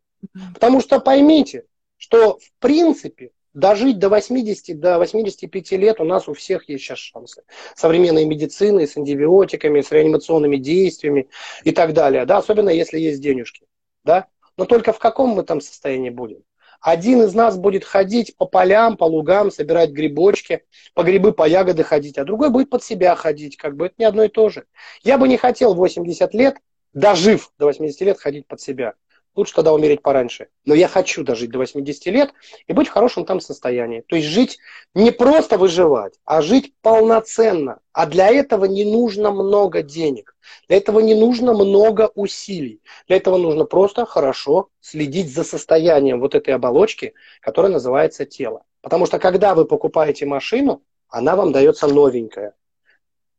[0.53, 1.64] Потому что поймите,
[1.99, 6.97] что в принципе дожить до 80, до 85 лет у нас у всех есть сейчас
[6.97, 7.43] шансы.
[7.76, 11.30] Современной медицины, с антибиотиками, с реанимационными действиями
[11.63, 12.26] и так далее.
[12.26, 12.38] Да?
[12.38, 13.67] Особенно если есть денежки.
[14.03, 14.27] Да?
[14.57, 16.43] Но только в каком мы там состоянии будем?
[16.81, 20.63] Один из нас будет ходить по полям, по лугам, собирать грибочки,
[20.93, 23.57] по грибы, по ягоды ходить, а другой будет под себя ходить.
[23.57, 24.65] Как бы это не одно и то же.
[25.03, 26.55] Я бы не хотел 80 лет,
[26.93, 28.93] дожив до 80 лет, ходить под себя.
[29.35, 30.47] Лучше тогда умереть пораньше.
[30.65, 32.34] Но я хочу дожить до 80 лет
[32.68, 34.01] и быть в хорошем там состоянии.
[34.01, 34.57] То есть жить
[34.93, 37.80] не просто выживать, а жить полноценно.
[37.93, 40.35] А для этого не нужно много денег.
[40.68, 42.81] Для этого не нужно много усилий.
[43.07, 48.64] Для этого нужно просто хорошо следить за состоянием вот этой оболочки, которая называется тело.
[48.81, 52.56] Потому что когда вы покупаете машину, она вам дается новенькая.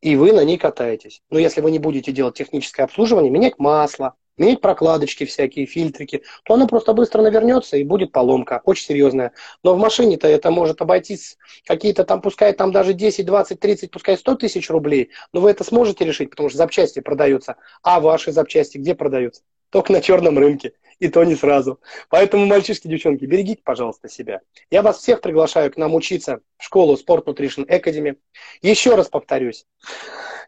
[0.01, 1.21] И вы на ней катаетесь.
[1.29, 6.55] Но если вы не будете делать техническое обслуживание, менять масло, менять прокладочки всякие, фильтрики, то
[6.55, 9.31] она просто быстро навернется и будет поломка, очень серьезная.
[9.63, 14.17] Но в машине-то это может обойтись какие-то там, пускай там даже 10, 20, 30, пускай
[14.17, 17.55] 100 тысяч рублей, но вы это сможете решить, потому что запчасти продаются.
[17.83, 19.43] А ваши запчасти где продаются?
[19.71, 20.73] Только на черном рынке.
[20.99, 21.79] И то не сразу.
[22.09, 24.41] Поэтому, мальчишки, девчонки, берегите, пожалуйста, себя.
[24.69, 28.17] Я вас всех приглашаю к нам учиться в школу Sport Nutrition Academy.
[28.61, 29.65] Еще раз повторюсь.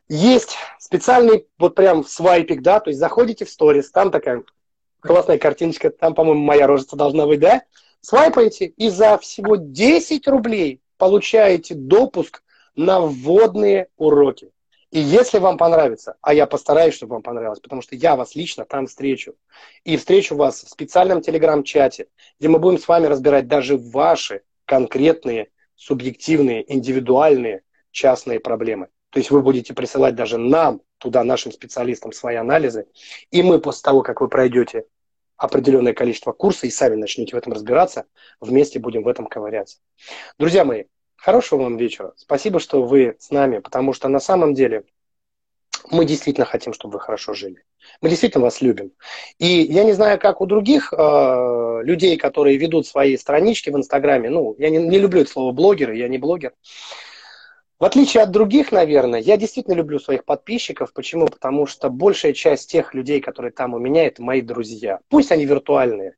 [0.07, 4.43] Есть специальный вот прям свайпик, да, то есть заходите в сторис, там такая
[4.99, 7.63] классная картиночка, там, по-моему, моя рожица должна быть, да?
[8.03, 12.43] свайпаете и за всего 10 рублей получаете допуск
[12.75, 14.51] на вводные уроки.
[14.93, 18.63] И если вам понравится, а я постараюсь, чтобы вам понравилось, потому что я вас лично
[18.63, 19.33] там встречу.
[19.83, 22.09] И встречу вас в специальном телеграм-чате,
[22.39, 28.89] где мы будем с вами разбирать даже ваши конкретные, субъективные, индивидуальные, частные проблемы.
[29.09, 32.85] То есть вы будете присылать даже нам, туда, нашим специалистам, свои анализы.
[33.31, 34.85] И мы после того, как вы пройдете
[35.37, 38.05] определенное количество курса и сами начнете в этом разбираться,
[38.39, 39.79] вместе будем в этом ковыряться.
[40.37, 40.83] Друзья мои,
[41.23, 42.11] хорошего вам вечера.
[42.17, 44.83] Спасибо, что вы с нами, потому что на самом деле
[45.89, 47.63] мы действительно хотим, чтобы вы хорошо жили.
[48.01, 48.91] Мы действительно вас любим.
[49.39, 54.29] И я не знаю, как у других э, людей, которые ведут свои странички в Инстаграме,
[54.29, 56.51] ну, я не, не люблю это слово блогеры, я не блогер,
[57.79, 60.93] в отличие от других, наверное, я действительно люблю своих подписчиков.
[60.93, 61.27] Почему?
[61.27, 64.99] Потому что большая часть тех людей, которые там у меня, это мои друзья.
[65.09, 66.15] Пусть они виртуальные.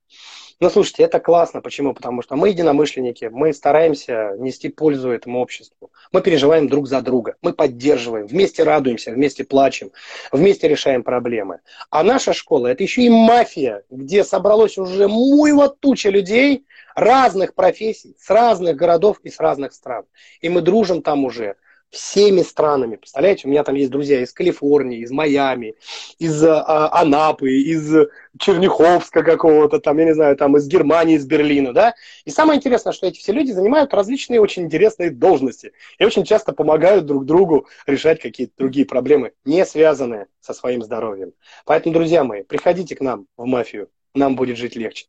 [0.61, 1.61] Но слушайте, это классно.
[1.61, 1.93] Почему?
[1.93, 5.91] Потому что мы единомышленники, мы стараемся нести пользу этому обществу.
[6.13, 9.91] Мы переживаем друг за друга, мы поддерживаем, вместе радуемся, вместе плачем,
[10.31, 11.59] вместе решаем проблемы.
[11.89, 16.65] А наша школа– это еще и мафия, где собралось уже муйва туча людей,
[16.95, 20.05] разных профессий, с разных городов и с разных стран.
[20.39, 21.55] И мы дружим там уже
[21.89, 22.97] всеми странами.
[22.97, 25.75] Представляете, у меня там есть друзья из Калифорнии, из Майами,
[26.19, 31.73] из а, Анапы, из Черняховска какого-то, там, я не знаю, там из Германии, из Берлина,
[31.73, 31.95] да.
[32.25, 36.51] И самое интересное, что эти все люди занимают различные очень интересные должности и очень часто
[36.51, 41.33] помогают друг другу решать какие-то другие проблемы, не связанные со своим здоровьем.
[41.65, 45.07] Поэтому, друзья мои, приходите к нам в мафию, нам будет жить легче.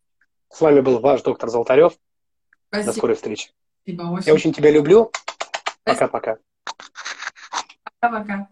[0.52, 1.94] С вами был ваш доктор Золотарев.
[2.68, 2.92] Спасибо.
[2.92, 3.50] До скорой встречи.
[3.82, 4.26] Спасибо, очень.
[4.26, 5.10] Я очень тебя люблю.
[5.84, 6.38] Пока-пока.
[8.00, 8.48] Пока-пока.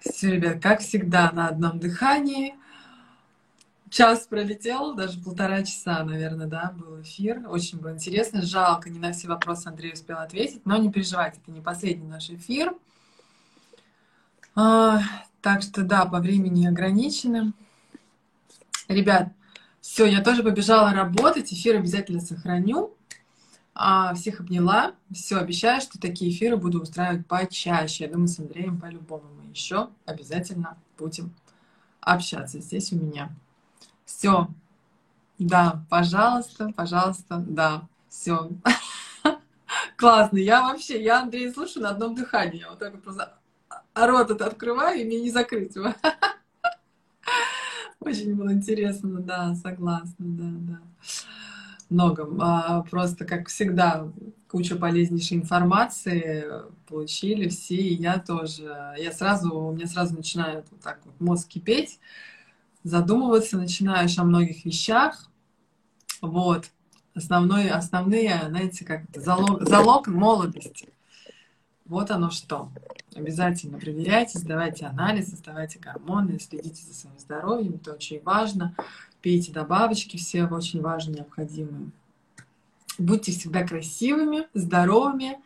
[0.00, 2.54] Все, ребят, как всегда, на одном дыхании.
[3.90, 7.42] Час пролетел, даже полтора часа, наверное, да, был эфир.
[7.48, 8.42] Очень было интересно.
[8.42, 12.28] Жалко, не на все вопросы Андрей успел ответить, но не переживайте, это не последний наш
[12.28, 12.74] эфир.
[14.56, 15.00] А,
[15.40, 17.52] так что да, по времени ограничены.
[18.88, 19.28] Ребят,
[19.84, 22.96] все, я тоже побежала работать, эфир обязательно сохраню.
[23.74, 24.94] А, всех обняла.
[25.12, 28.04] Все, обещаю, что такие эфиры буду устраивать почаще.
[28.04, 31.34] Я думаю, с Андреем по-любому мы еще обязательно будем
[32.00, 33.30] общаться здесь у меня.
[34.06, 34.48] Все.
[35.38, 38.48] Да, пожалуйста, пожалуйста, да, все.
[39.98, 40.38] Классно.
[40.38, 42.60] Я вообще, я Андрея слушаю на одном дыхании.
[42.60, 43.34] Я вот так вот просто
[43.94, 45.94] рот это открываю, и мне не закрыть его.
[48.04, 50.78] Очень было интересно, да, согласна, да, да.
[51.88, 52.28] Много.
[52.40, 54.08] А, просто, как всегда,
[54.48, 56.44] куча полезнейшей информации
[56.86, 58.94] получили все, и я тоже.
[58.98, 61.98] Я сразу, у меня сразу начинает вот так вот мозг кипеть,
[62.82, 65.30] задумываться начинаешь о многих вещах.
[66.20, 66.70] Вот.
[67.14, 70.93] Основной, основные, знаете, как залог, залог молодости.
[71.86, 72.70] Вот оно что.
[73.14, 78.74] Обязательно проверяйте, сдавайте анализы, сдавайте гормоны, следите за своим здоровьем, это очень важно.
[79.20, 81.90] Пейте добавочки все очень важные, необходимые.
[82.98, 85.38] Будьте всегда красивыми, здоровыми,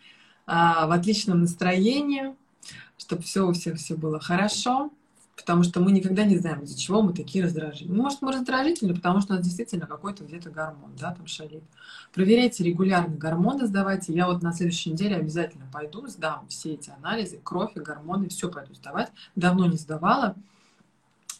[0.47, 2.35] а, в отличном настроении,
[2.97, 4.91] чтобы все у всех все было хорошо
[5.39, 7.97] потому что мы никогда не знаем, из-за чего мы такие раздражительные.
[7.97, 11.63] Ну, может, мы раздражительны, потому что у нас действительно какой-то где-то гормон, да, там шалит.
[12.13, 14.13] Проверяйте регулярно гормоны, сдавайте.
[14.13, 18.51] Я вот на следующей неделе обязательно пойду, сдам все эти анализы, кровь и гормоны, все
[18.51, 19.13] пойду сдавать.
[19.37, 20.35] Давно не сдавала.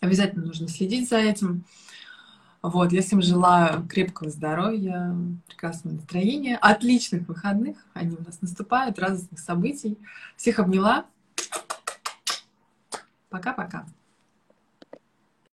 [0.01, 1.65] Обязательно нужно следить за этим.
[2.63, 5.15] Вот, я всем желаю крепкого здоровья,
[5.49, 7.77] прекрасного настроения, отличных выходных.
[7.95, 9.99] Они у нас наступают, радостных событий.
[10.37, 11.07] Всех обняла.
[13.29, 13.87] Пока-пока.